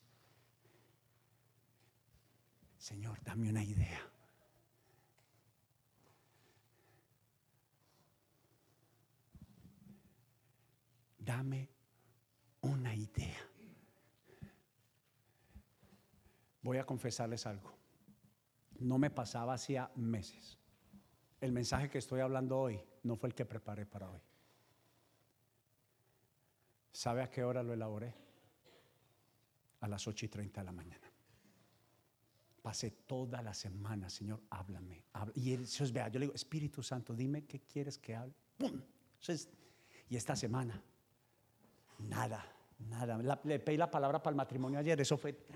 Señor, 2.77 3.17
dame 3.23 3.49
una 3.49 3.63
idea. 3.63 4.01
Dame 11.19 11.69
una 12.61 12.93
idea. 12.93 13.46
Voy 16.67 16.79
a 16.79 16.85
confesarles 16.85 17.45
algo. 17.45 17.73
No 18.79 18.97
me 18.97 19.09
pasaba 19.09 19.53
hacía 19.53 19.89
meses. 19.95 20.57
El 21.39 21.53
mensaje 21.53 21.89
que 21.89 21.97
estoy 21.97 22.19
hablando 22.19 22.59
hoy 22.59 22.77
no 23.03 23.15
fue 23.15 23.29
el 23.29 23.35
que 23.35 23.45
preparé 23.45 23.85
para 23.85 24.09
hoy. 24.11 24.19
¿Sabe 26.91 27.21
a 27.21 27.29
qué 27.29 27.45
hora 27.45 27.63
lo 27.63 27.71
elaboré? 27.71 28.13
A 29.79 29.87
las 29.87 30.05
8 30.09 30.25
y 30.25 30.27
30 30.27 30.59
de 30.59 30.65
la 30.65 30.73
mañana. 30.73 31.07
Pasé 32.61 32.91
toda 32.91 33.41
la 33.41 33.53
semana, 33.53 34.09
Señor, 34.09 34.41
háblame. 34.49 35.05
Y 35.35 35.53
él, 35.53 35.65
vea, 35.93 36.09
yo 36.09 36.19
le 36.19 36.25
digo, 36.25 36.35
Espíritu 36.35 36.83
Santo, 36.83 37.15
dime 37.15 37.45
qué 37.45 37.61
quieres 37.61 37.97
que 37.97 38.13
hable. 38.13 38.35
¡Pum! 38.57 38.81
y 40.09 40.17
esta 40.17 40.35
semana, 40.35 40.83
nada, 41.99 42.45
nada. 42.79 43.39
le 43.45 43.59
pedí 43.59 43.77
la 43.77 43.89
palabra 43.89 44.21
para 44.21 44.31
el 44.31 44.35
matrimonio 44.35 44.79
ayer, 44.79 44.99
eso 44.99 45.17
fue 45.17 45.47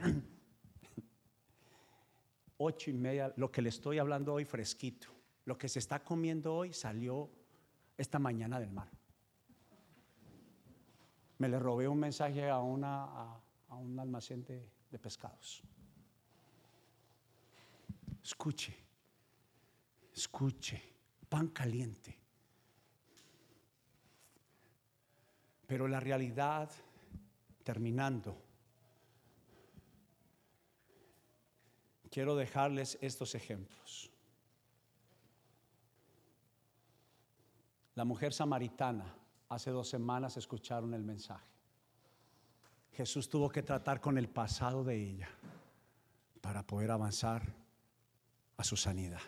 ocho 2.64 2.90
y 2.90 2.94
media, 2.94 3.34
lo 3.38 3.52
que 3.52 3.62
le 3.62 3.70
estoy 3.70 4.00
hablando 4.00 4.34
hoy 4.34 4.46
fresquito. 4.46 5.08
Lo 5.46 5.58
que 5.58 5.68
se 5.68 5.80
está 5.80 6.04
comiendo 6.04 6.54
hoy 6.54 6.74
salió 6.74 7.30
esta 7.98 8.20
mañana 8.20 8.60
del 8.60 8.72
mar. 8.72 8.90
Me 11.40 11.50
le 11.50 11.58
robé 11.58 11.88
un 11.88 12.00
mensaje 12.00 12.50
a, 12.50 12.60
una, 12.60 13.04
a, 13.68 13.76
un 13.76 14.00
almacén 14.00 14.44
de, 14.44 14.70
de 14.92 15.00
pescados. 15.00 15.64
Escuche, 18.24 18.78
escuche, 20.14 20.82
pan 21.28 21.48
caliente. 21.48 22.20
Pero 25.66 25.88
la 25.88 26.00
realidad, 26.00 26.70
terminando, 27.64 28.51
quiero 32.12 32.36
dejarles 32.36 33.00
estos 33.02 33.34
ejemplos. 33.34 34.12
La 37.96 38.06
mujer 38.06 38.34
samaritana, 38.34 39.16
hace 39.50 39.72
dos 39.72 39.90
semanas 39.90 40.38
escucharon 40.38 40.94
el 40.94 41.04
mensaje. 41.04 41.48
Jesús 42.92 43.30
tuvo 43.30 43.50
que 43.50 43.64
tratar 43.64 44.02
con 44.02 44.18
el 44.18 44.30
pasado 44.30 44.84
de 44.84 44.96
ella 44.96 45.30
para 46.42 46.66
poder 46.68 46.92
avanzar 46.92 47.54
a 48.58 48.64
su 48.64 48.76
sanidad. 48.76 49.22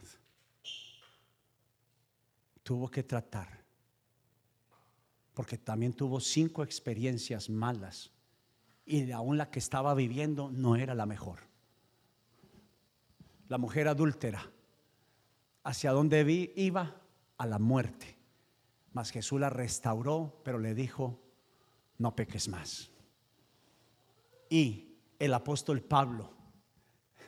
Tuvo 2.62 2.90
que 2.90 3.04
tratar, 3.04 3.64
porque 5.34 5.58
también 5.58 5.94
tuvo 5.94 6.20
cinco 6.20 6.64
experiencias 6.64 7.50
malas 7.50 8.12
y 8.86 9.12
aún 9.12 9.38
la 9.38 9.50
que 9.50 9.60
estaba 9.60 9.94
viviendo 9.94 10.52
no 10.52 10.76
era 10.76 10.96
la 10.96 11.06
mejor. 11.06 11.53
La 13.54 13.60
mujer 13.60 13.88
adúltera, 13.88 14.50
¿hacia 15.64 15.92
dónde 15.92 16.52
iba? 16.56 17.00
A 17.38 17.46
la 17.46 17.60
muerte. 17.60 18.18
Mas 18.94 19.12
Jesús 19.12 19.40
la 19.40 19.52
restauró, 19.52 20.42
pero 20.44 20.58
le 20.58 20.74
dijo, 20.74 21.22
no 22.00 22.16
peques 22.16 22.48
más. 22.48 22.90
Y 24.50 24.98
el 25.20 25.36
apóstol 25.36 25.84
Pablo, 25.84 26.34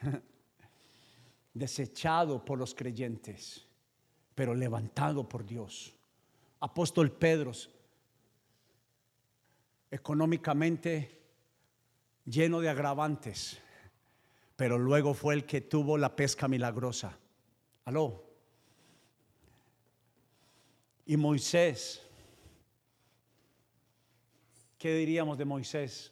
desechado 1.54 2.44
por 2.44 2.58
los 2.58 2.74
creyentes, 2.74 3.68
pero 4.34 4.56
levantado 4.56 5.30
por 5.30 5.46
Dios. 5.46 5.94
Apóstol 6.60 7.12
Pedro, 7.12 7.52
económicamente 9.92 11.22
lleno 12.26 12.62
de 12.62 12.70
agravantes, 12.70 13.62
pero 14.56 14.78
luego 14.78 15.14
fue 15.14 15.34
el 15.34 15.46
que 15.46 15.62
tuvo 15.62 15.98
la 15.98 16.16
pesca 16.16 16.48
milagrosa. 16.48 17.18
Aló, 17.86 18.26
y 21.06 21.18
Moisés, 21.18 22.02
¿qué 24.78 24.96
diríamos 24.96 25.38
de 25.38 25.46
Moisés? 25.46 26.12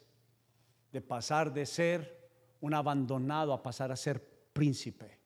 De 0.92 1.00
pasar 1.00 1.52
de 1.52 1.66
ser 1.66 2.30
un 2.60 2.74
abandonado 2.74 3.52
a 3.52 3.62
pasar 3.62 3.90
a 3.90 3.96
ser 3.96 4.24
príncipe. 4.52 5.18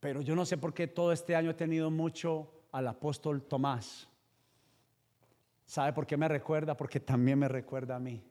Pero 0.00 0.22
yo 0.22 0.34
no 0.34 0.44
sé 0.44 0.58
por 0.58 0.74
qué 0.74 0.88
todo 0.88 1.12
este 1.12 1.36
año 1.36 1.50
he 1.50 1.54
tenido 1.54 1.90
mucho 1.90 2.50
al 2.72 2.88
apóstol 2.88 3.42
Tomás. 3.42 4.08
¿Sabe 5.64 5.92
por 5.92 6.06
qué 6.06 6.16
me 6.16 6.26
recuerda? 6.26 6.76
Porque 6.76 6.98
también 6.98 7.38
me 7.38 7.48
recuerda 7.48 7.96
a 7.96 8.00
mí. 8.00 8.24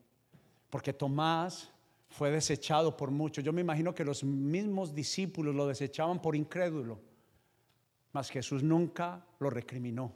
Porque 0.69 0.91
Tomás 0.91 1.71
fue 2.09 2.31
desechado 2.31 2.95
por 2.95 3.11
muchos. 3.11 3.43
Yo 3.43 3.53
me 3.53 3.61
imagino 3.61 3.93
que 3.93 4.05
los 4.05 4.23
mismos 4.23 4.93
discípulos 4.93 5.55
lo 5.55 5.67
desechaban 5.67 6.21
por 6.21 6.35
incrédulo. 6.35 6.99
Mas 8.13 8.29
Jesús 8.29 8.63
nunca 8.63 9.25
lo 9.39 9.49
recriminó. 9.49 10.15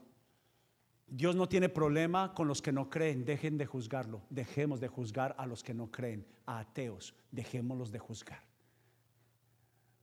Dios 1.08 1.36
no 1.36 1.50
tiene 1.50 1.68
problema 1.68 2.34
con 2.34 2.48
los 2.48 2.62
que 2.62 2.72
no 2.72 2.90
creen, 2.90 3.26
dejen 3.26 3.58
de 3.58 3.66
juzgarlo, 3.66 4.22
dejemos 4.30 4.80
de 4.80 4.88
juzgar 4.88 5.36
a 5.38 5.46
los 5.46 5.62
que 5.62 5.74
no 5.74 5.92
creen, 5.92 6.26
a 6.46 6.60
ateos, 6.60 7.14
dejémoslos 7.32 7.92
de 7.92 8.00
juzgar. 8.00 8.42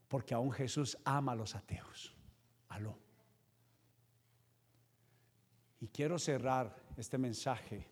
Porque 0.07 0.35
aún 0.35 0.53
Jesús 0.53 0.99
ama 1.05 1.33
a 1.33 1.37
los 1.37 1.55
ateos. 1.55 2.15
Aló. 2.69 2.99
Y 5.81 5.89
quiero 5.89 6.19
cerrar 6.19 6.77
este 6.97 7.17
mensaje 7.17 7.87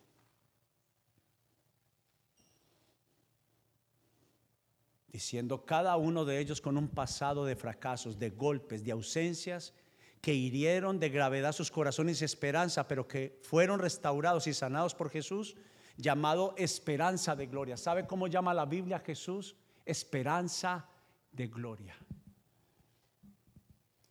diciendo 5.17 5.65
cada 5.65 5.97
uno 5.97 6.25
de 6.25 6.37
ellos 6.37 6.61
con 6.61 6.77
un 6.77 6.89
pasado 6.89 7.43
de 7.43 7.55
fracasos, 7.55 8.19
de 8.19 8.29
golpes, 8.29 8.83
de 8.83 8.91
ausencias 8.91 9.73
que 10.21 10.31
hirieron 10.31 10.99
de 10.99 11.09
gravedad 11.09 11.53
sus 11.53 11.71
corazones 11.71 12.21
y 12.21 12.25
esperanza, 12.25 12.87
pero 12.87 13.07
que 13.07 13.39
fueron 13.41 13.79
restaurados 13.79 14.45
y 14.45 14.53
sanados 14.53 14.93
por 14.93 15.09
Jesús, 15.09 15.55
llamado 15.97 16.53
esperanza 16.55 17.35
de 17.35 17.47
gloria. 17.47 17.77
¿Sabe 17.77 18.05
cómo 18.05 18.27
llama 18.27 18.53
la 18.53 18.67
Biblia 18.67 18.97
a 18.97 18.99
Jesús? 18.99 19.55
Esperanza 19.85 20.87
de 21.31 21.47
gloria. 21.47 21.95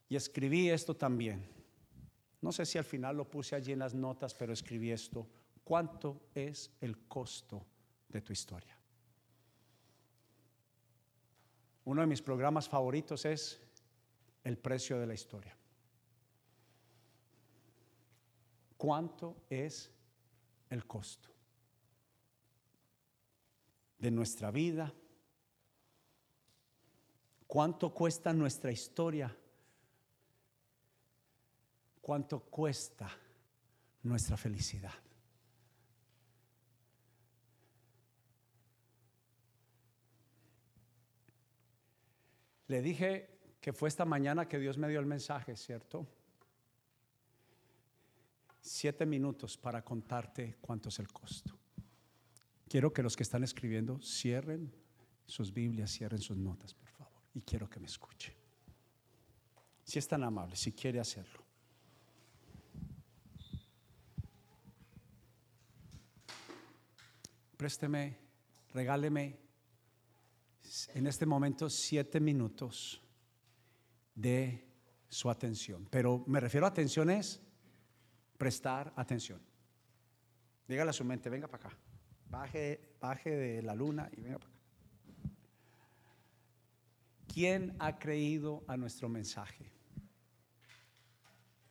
Y 0.08 0.16
escribí 0.16 0.70
esto 0.70 0.96
también. 0.96 1.48
No 2.40 2.50
sé 2.50 2.66
si 2.66 2.78
al 2.78 2.84
final 2.84 3.16
lo 3.16 3.30
puse 3.30 3.54
allí 3.54 3.70
en 3.70 3.78
las 3.78 3.94
notas, 3.94 4.34
pero 4.34 4.52
escribí 4.52 4.90
esto. 4.90 5.28
¿Cuánto 5.62 6.30
es 6.34 6.72
el 6.80 7.06
costo 7.06 7.64
de 8.08 8.22
tu 8.22 8.32
historia? 8.32 8.75
Uno 11.86 12.00
de 12.00 12.06
mis 12.08 12.20
programas 12.20 12.68
favoritos 12.68 13.24
es 13.24 13.60
El 14.42 14.58
precio 14.58 14.98
de 14.98 15.06
la 15.06 15.14
historia. 15.14 15.56
¿Cuánto 18.76 19.44
es 19.48 19.90
el 20.68 20.84
costo 20.84 21.28
de 23.98 24.10
nuestra 24.10 24.50
vida? 24.50 24.92
¿Cuánto 27.46 27.94
cuesta 27.94 28.32
nuestra 28.32 28.72
historia? 28.72 29.34
¿Cuánto 32.02 32.40
cuesta 32.40 33.08
nuestra 34.02 34.36
felicidad? 34.36 35.05
Le 42.68 42.82
dije 42.82 43.30
que 43.60 43.72
fue 43.72 43.88
esta 43.88 44.04
mañana 44.04 44.48
que 44.48 44.58
Dios 44.58 44.78
me 44.78 44.88
dio 44.88 45.00
el 45.00 45.06
mensaje, 45.06 45.56
¿cierto? 45.56 46.06
siete 48.66 49.06
minutos 49.06 49.56
para 49.56 49.82
contarte 49.82 50.56
cuánto 50.60 50.88
es 50.88 50.98
el 50.98 51.08
costo. 51.12 51.56
Quiero 52.68 52.92
que 52.92 53.02
los 53.02 53.16
que 53.16 53.22
están 53.22 53.44
escribiendo 53.44 54.00
cierren 54.02 54.72
sus 55.24 55.52
Biblias, 55.52 55.92
cierren 55.92 56.20
sus 56.20 56.36
notas, 56.36 56.74
por 56.74 56.88
favor. 56.88 57.22
Y 57.34 57.42
quiero 57.42 57.70
que 57.70 57.78
me 57.78 57.86
escuche. 57.86 58.34
Si 59.84 59.98
es 59.98 60.08
tan 60.08 60.24
amable, 60.24 60.56
si 60.56 60.72
quiere 60.72 60.98
hacerlo. 60.98 61.44
Présteme, 67.56 68.18
regáleme 68.74 69.38
en 70.94 71.06
este 71.06 71.26
momento 71.26 71.68
siete 71.70 72.20
minutos 72.20 73.02
de 74.14 74.66
su 75.08 75.30
atención. 75.30 75.86
Pero 75.90 76.24
me 76.26 76.40
refiero 76.40 76.66
a 76.66 76.70
atención 76.70 77.10
es 77.10 77.40
prestar 78.36 78.92
atención. 78.96 79.40
Dígale 80.66 80.90
a 80.90 80.92
su 80.92 81.04
mente, 81.04 81.30
venga 81.30 81.46
para 81.46 81.68
acá. 81.68 81.78
Baje, 82.28 82.96
baje 83.00 83.30
de 83.30 83.62
la 83.62 83.74
luna 83.74 84.10
y 84.16 84.20
venga 84.20 84.38
para 84.38 84.50
acá. 84.50 84.60
¿Quién 87.32 87.76
ha 87.78 87.98
creído 87.98 88.64
a 88.66 88.76
nuestro 88.76 89.08
mensaje? 89.08 89.70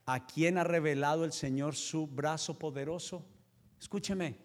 ¿A 0.06 0.26
quién 0.26 0.56
ha 0.56 0.64
revelado 0.64 1.24
el 1.24 1.32
Señor 1.32 1.74
su 1.74 2.06
brazo 2.06 2.58
poderoso? 2.58 3.26
Escúcheme. 3.80 4.38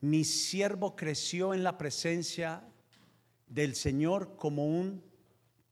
Mi 0.00 0.24
siervo 0.24 0.94
creció 0.94 1.54
en 1.54 1.64
la 1.64 1.76
presencia 1.76 2.64
del 3.52 3.74
Señor 3.74 4.36
como 4.36 4.66
un 4.66 5.04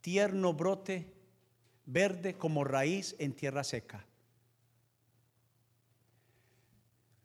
tierno 0.02 0.52
brote 0.52 1.14
verde 1.86 2.36
como 2.36 2.62
raíz 2.62 3.16
en 3.18 3.32
tierra 3.32 3.64
seca. 3.64 4.04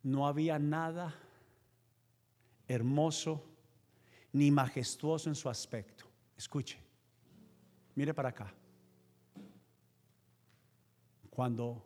No 0.01 0.27
había 0.27 0.57
nada 0.57 1.13
hermoso 2.69 3.43
ni 4.31 4.49
majestuoso 4.49 5.27
en 5.29 5.35
su 5.35 5.49
aspecto. 5.49 6.05
Escuche, 6.37 6.79
mire 7.95 8.13
para 8.13 8.29
acá. 8.29 8.53
Cuando 11.29 11.85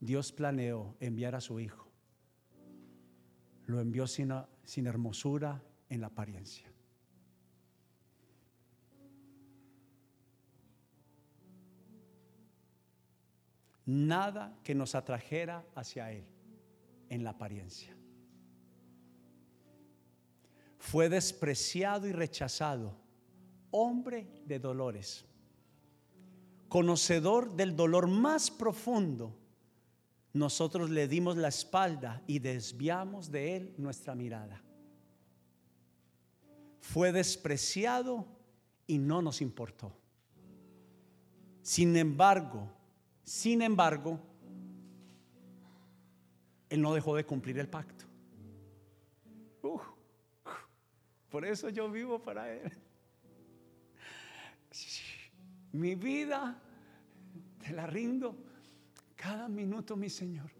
Dios 0.00 0.32
planeó 0.32 0.96
enviar 0.98 1.36
a 1.36 1.40
su 1.40 1.60
Hijo, 1.60 1.86
lo 3.66 3.80
envió 3.80 4.08
sin, 4.08 4.32
sin 4.64 4.88
hermosura 4.88 5.62
en 5.88 6.00
la 6.00 6.08
apariencia. 6.08 6.69
Nada 13.90 14.56
que 14.62 14.72
nos 14.72 14.94
atrajera 14.94 15.66
hacia 15.74 16.12
Él 16.12 16.24
en 17.08 17.24
la 17.24 17.30
apariencia. 17.30 17.92
Fue 20.78 21.08
despreciado 21.08 22.06
y 22.06 22.12
rechazado, 22.12 22.96
hombre 23.72 24.28
de 24.46 24.60
dolores, 24.60 25.24
conocedor 26.68 27.56
del 27.56 27.74
dolor 27.74 28.06
más 28.06 28.48
profundo. 28.52 29.36
Nosotros 30.34 30.88
le 30.90 31.08
dimos 31.08 31.36
la 31.36 31.48
espalda 31.48 32.22
y 32.28 32.38
desviamos 32.38 33.32
de 33.32 33.56
él 33.56 33.74
nuestra 33.76 34.14
mirada. 34.14 34.62
Fue 36.78 37.10
despreciado 37.10 38.28
y 38.86 38.98
no 38.98 39.20
nos 39.20 39.42
importó. 39.42 39.92
Sin 41.62 41.96
embargo, 41.96 42.79
sin 43.24 43.62
embargo, 43.62 44.18
él 46.70 46.80
no 46.80 46.94
dejó 46.94 47.16
de 47.16 47.26
cumplir 47.26 47.58
el 47.58 47.68
pacto. 47.68 48.04
por 51.28 51.44
eso 51.44 51.68
yo 51.68 51.90
vivo 51.90 52.22
para 52.22 52.52
Él. 52.52 52.72
Mi 55.72 55.94
vida 55.94 56.60
te 57.60 57.72
la 57.72 57.86
rindo 57.86 58.36
cada 59.16 59.48
minuto, 59.48 59.96
mi 59.96 60.10
Señor. 60.10 60.50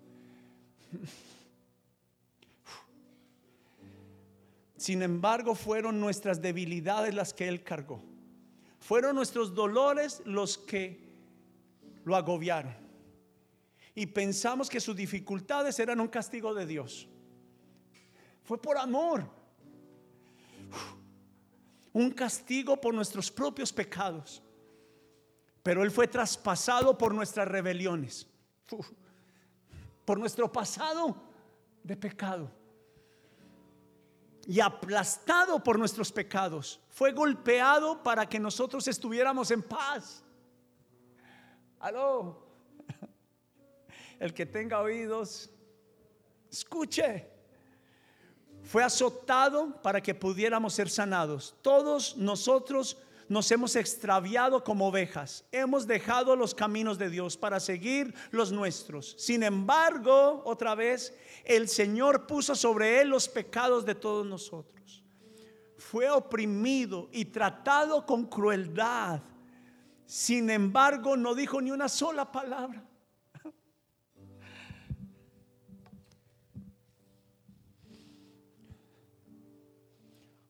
Sin 4.76 5.02
embargo, 5.02 5.54
fueron 5.54 6.00
nuestras 6.00 6.40
debilidades 6.40 7.14
las 7.14 7.34
que 7.34 7.48
Él 7.48 7.62
cargó. 7.62 8.02
Fueron 8.80 9.14
nuestros 9.14 9.54
dolores 9.54 10.22
los 10.24 10.56
que 10.58 11.09
lo 12.10 12.16
agobiaron 12.16 12.74
y 13.94 14.06
pensamos 14.06 14.68
que 14.68 14.80
sus 14.80 14.96
dificultades 14.96 15.78
eran 15.78 16.00
un 16.00 16.08
castigo 16.08 16.52
de 16.54 16.66
Dios. 16.66 17.08
Fue 18.42 18.60
por 18.60 18.78
amor. 18.78 19.28
Un 21.92 22.10
castigo 22.10 22.80
por 22.80 22.94
nuestros 22.94 23.30
propios 23.30 23.72
pecados. 23.72 24.42
Pero 25.62 25.82
Él 25.82 25.90
fue 25.90 26.08
traspasado 26.08 26.96
por 26.96 27.14
nuestras 27.14 27.46
rebeliones. 27.48 28.26
Por 30.04 30.18
nuestro 30.18 30.50
pasado 30.50 31.16
de 31.82 31.96
pecado. 31.96 32.50
Y 34.46 34.60
aplastado 34.60 35.62
por 35.62 35.78
nuestros 35.78 36.10
pecados. 36.10 36.80
Fue 36.88 37.12
golpeado 37.12 38.02
para 38.02 38.28
que 38.28 38.40
nosotros 38.40 38.88
estuviéramos 38.88 39.50
en 39.50 39.62
paz. 39.62 40.24
Aló. 41.80 42.46
El 44.20 44.34
que 44.34 44.44
tenga 44.44 44.80
oídos, 44.80 45.48
escuche. 46.50 47.26
Fue 48.62 48.84
azotado 48.84 49.80
para 49.82 50.02
que 50.02 50.14
pudiéramos 50.14 50.74
ser 50.74 50.90
sanados. 50.90 51.56
Todos 51.62 52.18
nosotros 52.18 52.98
nos 53.28 53.50
hemos 53.50 53.76
extraviado 53.76 54.62
como 54.62 54.88
ovejas. 54.88 55.46
Hemos 55.52 55.86
dejado 55.86 56.36
los 56.36 56.54
caminos 56.54 56.98
de 56.98 57.08
Dios 57.08 57.38
para 57.38 57.58
seguir 57.60 58.14
los 58.30 58.52
nuestros. 58.52 59.14
Sin 59.18 59.42
embargo, 59.42 60.42
otra 60.44 60.74
vez, 60.74 61.16
el 61.44 61.68
Señor 61.68 62.26
puso 62.26 62.54
sobre 62.54 63.00
él 63.00 63.08
los 63.08 63.26
pecados 63.26 63.86
de 63.86 63.94
todos 63.94 64.26
nosotros. 64.26 65.02
Fue 65.78 66.10
oprimido 66.10 67.08
y 67.10 67.24
tratado 67.24 68.04
con 68.04 68.26
crueldad. 68.26 69.22
Sin 70.10 70.50
embargo, 70.50 71.16
no 71.16 71.36
dijo 71.36 71.60
ni 71.60 71.70
una 71.70 71.88
sola 71.88 72.32
palabra. 72.32 72.84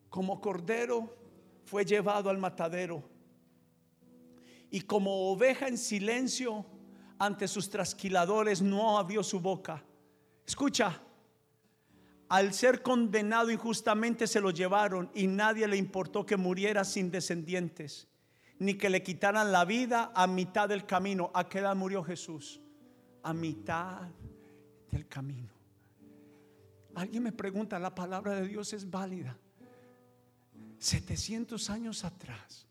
como 0.08 0.40
cordero 0.40 1.14
fue 1.64 1.84
llevado 1.84 2.30
al 2.30 2.38
matadero 2.38 3.04
y 4.70 4.80
como 4.80 5.30
oveja 5.30 5.68
en 5.68 5.78
silencio 5.78 6.66
ante 7.18 7.46
sus 7.46 7.70
trasquiladores 7.70 8.60
no 8.60 8.98
abrió 8.98 9.22
su 9.22 9.40
boca. 9.40 9.84
Escucha, 10.46 11.00
al 12.28 12.52
ser 12.54 12.82
condenado 12.82 13.50
injustamente 13.50 14.26
se 14.26 14.40
lo 14.40 14.50
llevaron 14.50 15.10
y 15.14 15.26
nadie 15.26 15.68
le 15.68 15.76
importó 15.76 16.26
que 16.26 16.36
muriera 16.36 16.84
sin 16.84 17.10
descendientes, 17.10 18.09
ni 18.60 18.74
que 18.74 18.90
le 18.90 19.02
quitaran 19.02 19.50
la 19.50 19.64
vida 19.64 20.12
a 20.14 20.26
mitad 20.26 20.68
del 20.68 20.84
camino. 20.84 21.30
¿A 21.34 21.48
qué 21.48 21.58
edad 21.58 21.74
murió 21.74 22.04
Jesús? 22.04 22.60
A 23.22 23.32
mitad 23.32 24.02
del 24.90 25.08
camino. 25.08 25.48
Alguien 26.94 27.22
me 27.22 27.32
pregunta, 27.32 27.78
¿la 27.78 27.94
palabra 27.94 28.34
de 28.34 28.46
Dios 28.46 28.72
es 28.74 28.88
válida? 28.88 29.36
700 30.78 31.70
años 31.70 32.04
atrás. 32.04 32.66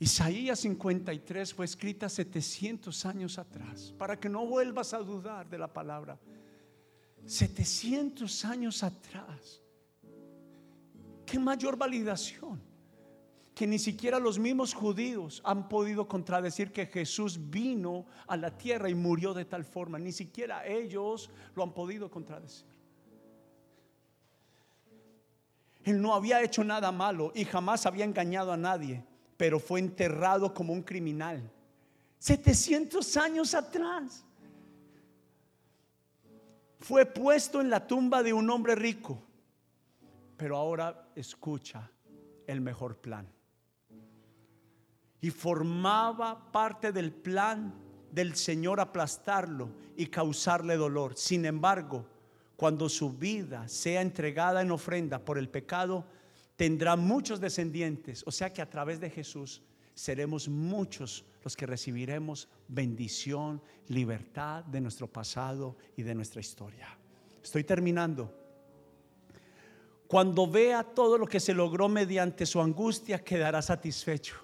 Isaías 0.00 0.58
53 0.58 1.54
fue 1.54 1.66
escrita 1.66 2.08
700 2.08 3.06
años 3.06 3.38
atrás, 3.38 3.94
para 3.96 4.18
que 4.18 4.28
no 4.28 4.44
vuelvas 4.44 4.92
a 4.92 4.98
dudar 4.98 5.48
de 5.48 5.58
la 5.58 5.72
palabra. 5.72 6.18
700 7.26 8.44
años 8.44 8.82
atrás. 8.82 9.62
¿Qué 11.24 11.38
mayor 11.38 11.76
validación? 11.76 12.73
Que 13.54 13.66
ni 13.66 13.78
siquiera 13.78 14.18
los 14.18 14.38
mismos 14.38 14.74
judíos 14.74 15.40
han 15.44 15.68
podido 15.68 16.08
contradecir 16.08 16.72
que 16.72 16.86
Jesús 16.86 17.38
vino 17.50 18.06
a 18.26 18.36
la 18.36 18.56
tierra 18.56 18.88
y 18.88 18.94
murió 18.94 19.32
de 19.32 19.44
tal 19.44 19.64
forma. 19.64 19.98
Ni 19.98 20.12
siquiera 20.12 20.66
ellos 20.66 21.30
lo 21.54 21.62
han 21.62 21.72
podido 21.72 22.10
contradecir. 22.10 22.66
Él 25.84 26.00
no 26.00 26.14
había 26.14 26.42
hecho 26.42 26.64
nada 26.64 26.90
malo 26.90 27.30
y 27.34 27.44
jamás 27.44 27.84
había 27.86 28.04
engañado 28.04 28.52
a 28.52 28.56
nadie, 28.56 29.04
pero 29.36 29.60
fue 29.60 29.80
enterrado 29.80 30.52
como 30.52 30.72
un 30.72 30.82
criminal. 30.82 31.50
700 32.18 33.16
años 33.18 33.54
atrás. 33.54 34.24
Fue 36.78 37.04
puesto 37.06 37.60
en 37.60 37.68
la 37.68 37.86
tumba 37.86 38.22
de 38.22 38.32
un 38.32 38.48
hombre 38.48 38.74
rico, 38.74 39.22
pero 40.36 40.56
ahora 40.56 41.08
escucha 41.14 41.90
el 42.46 42.60
mejor 42.62 42.96
plan. 42.96 43.33
Y 45.24 45.30
formaba 45.30 46.52
parte 46.52 46.92
del 46.92 47.10
plan 47.10 47.72
del 48.12 48.36
Señor 48.36 48.78
aplastarlo 48.78 49.70
y 49.96 50.08
causarle 50.08 50.76
dolor. 50.76 51.16
Sin 51.16 51.46
embargo, 51.46 52.04
cuando 52.56 52.90
su 52.90 53.10
vida 53.10 53.66
sea 53.66 54.02
entregada 54.02 54.60
en 54.60 54.70
ofrenda 54.70 55.18
por 55.18 55.38
el 55.38 55.48
pecado, 55.48 56.04
tendrá 56.56 56.94
muchos 56.96 57.40
descendientes. 57.40 58.22
O 58.26 58.30
sea 58.30 58.52
que 58.52 58.60
a 58.60 58.68
través 58.68 59.00
de 59.00 59.08
Jesús 59.08 59.62
seremos 59.94 60.46
muchos 60.46 61.24
los 61.42 61.56
que 61.56 61.64
recibiremos 61.64 62.46
bendición, 62.68 63.62
libertad 63.88 64.62
de 64.64 64.82
nuestro 64.82 65.06
pasado 65.06 65.78
y 65.96 66.02
de 66.02 66.14
nuestra 66.14 66.42
historia. 66.42 66.98
Estoy 67.42 67.64
terminando. 67.64 68.30
Cuando 70.06 70.46
vea 70.46 70.82
todo 70.82 71.16
lo 71.16 71.26
que 71.26 71.40
se 71.40 71.54
logró 71.54 71.88
mediante 71.88 72.44
su 72.44 72.60
angustia, 72.60 73.24
quedará 73.24 73.62
satisfecho. 73.62 74.43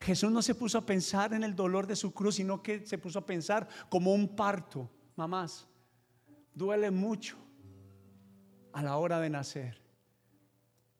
Jesús 0.00 0.30
no 0.30 0.42
se 0.42 0.54
puso 0.54 0.78
a 0.78 0.86
pensar 0.86 1.32
en 1.34 1.44
el 1.44 1.54
dolor 1.54 1.86
de 1.86 1.96
su 1.96 2.12
cruz, 2.12 2.36
sino 2.36 2.62
que 2.62 2.86
se 2.86 2.98
puso 2.98 3.18
a 3.18 3.26
pensar 3.26 3.68
como 3.88 4.12
un 4.12 4.34
parto. 4.34 4.90
Mamás, 5.16 5.66
duele 6.54 6.90
mucho 6.90 7.36
a 8.72 8.82
la 8.82 8.96
hora 8.96 9.20
de 9.20 9.30
nacer. 9.30 9.80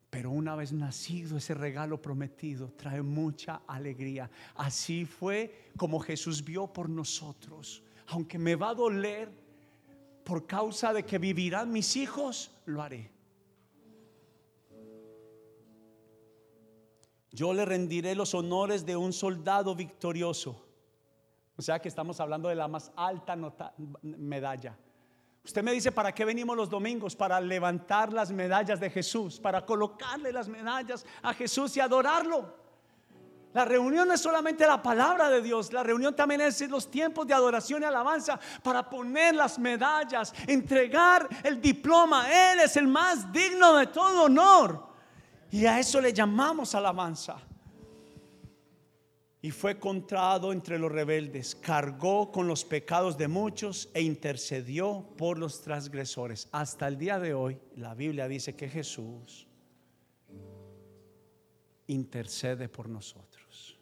Pero 0.09 0.30
una 0.30 0.57
vez 0.57 0.72
nacido 0.72 1.36
ese 1.36 1.53
regalo 1.53 2.01
prometido 2.01 2.72
trae 2.72 3.03
mucha 3.03 3.62
alegría. 3.66 4.30
Así 4.55 5.05
fue 5.05 5.70
como 5.76 6.01
Jesús 6.01 6.44
vio 6.44 6.72
por 6.72 6.88
nosotros. 6.88 7.82
Aunque 8.07 8.38
me 8.38 8.55
va 8.55 8.70
a 8.70 8.74
doler 8.74 9.30
por 10.24 10.47
causa 10.47 10.92
de 10.92 11.05
que 11.05 11.18
vivirán 11.18 11.70
mis 11.70 11.97
hijos, 11.97 12.51
lo 12.64 12.82
haré. 12.82 13.15
Yo 17.37 17.53
le 17.53 17.66
rendiré 17.66 18.14
los 18.14 18.32
honores 18.32 18.87
de 18.87 18.97
un 18.97 19.12
soldado 19.12 19.74
victorioso. 19.74 20.64
O 21.55 21.61
sea 21.61 21.78
que 21.78 21.89
estamos 21.89 22.18
hablando 22.18 22.49
de 22.49 22.55
la 22.55 22.66
más 22.66 22.91
alta 22.97 23.37
medalla. 24.01 24.74
Usted 25.45 25.62
me 25.62 25.72
dice, 25.72 25.93
¿para 25.93 26.12
qué 26.12 26.24
venimos 26.24 26.57
los 26.57 26.70
domingos? 26.70 27.14
Para 27.14 27.39
levantar 27.39 28.11
las 28.11 28.30
medallas 28.30 28.80
de 28.80 28.89
Jesús, 28.89 29.39
para 29.39 29.66
colocarle 29.66 30.32
las 30.32 30.49
medallas 30.49 31.05
a 31.22 31.34
Jesús 31.34 31.76
y 31.76 31.80
adorarlo. 31.80 32.55
La 33.53 33.66
reunión 33.66 34.09
no 34.09 34.14
es 34.14 34.20
solamente 34.22 34.66
la 34.66 34.80
palabra 34.82 35.28
de 35.28 35.43
Dios, 35.43 35.74
la 35.74 35.82
reunión 35.82 36.16
también 36.16 36.41
es 36.41 36.62
los 36.70 36.91
tiempos 36.91 37.26
de 37.26 37.34
adoración 37.34 37.82
y 37.82 37.84
alabanza 37.84 38.41
para 38.62 38.89
poner 38.89 39.34
las 39.34 39.59
medallas, 39.59 40.32
entregar 40.47 41.28
el 41.45 41.61
diploma. 41.61 42.53
Él 42.53 42.61
es 42.61 42.78
el 42.78 42.89
más 42.89 43.30
digno 43.30 43.76
de 43.76 43.89
todo 43.89 44.24
honor. 44.24 44.86
Y 45.51 45.66
a 45.66 45.78
eso 45.78 46.01
le 46.01 46.12
llamamos 46.12 46.74
alabanza 46.74 47.36
y 49.47 49.53
fue 49.53 49.78
contrado 49.78 50.53
entre 50.53 50.76
los 50.76 50.90
rebeldes, 50.90 51.55
cargó 51.55 52.32
con 52.32 52.49
los 52.49 52.64
pecados 52.64 53.16
de 53.16 53.28
muchos 53.28 53.88
e 53.94 54.03
intercedió 54.03 55.07
por 55.16 55.38
los 55.38 55.62
transgresores. 55.62 56.49
Hasta 56.51 56.88
el 56.88 56.99
día 56.99 57.20
de 57.20 57.32
hoy, 57.32 57.57
la 57.76 57.94
Biblia 57.94 58.26
dice 58.26 58.57
que 58.57 58.68
Jesús 58.68 59.47
intercede 61.86 62.68
por 62.68 62.88
nosotros. 62.88 63.78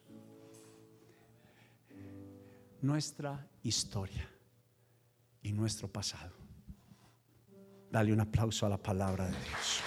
Nuestra 2.81 3.47
historia 3.63 4.29
y 5.41 5.51
nuestro 5.51 5.87
pasado. 5.87 6.35
Dale 7.89 8.13
un 8.13 8.19
aplauso 8.19 8.67
a 8.67 8.69
la 8.69 8.77
palabra 8.77 9.25
de 9.25 9.31
Dios. 9.31 9.81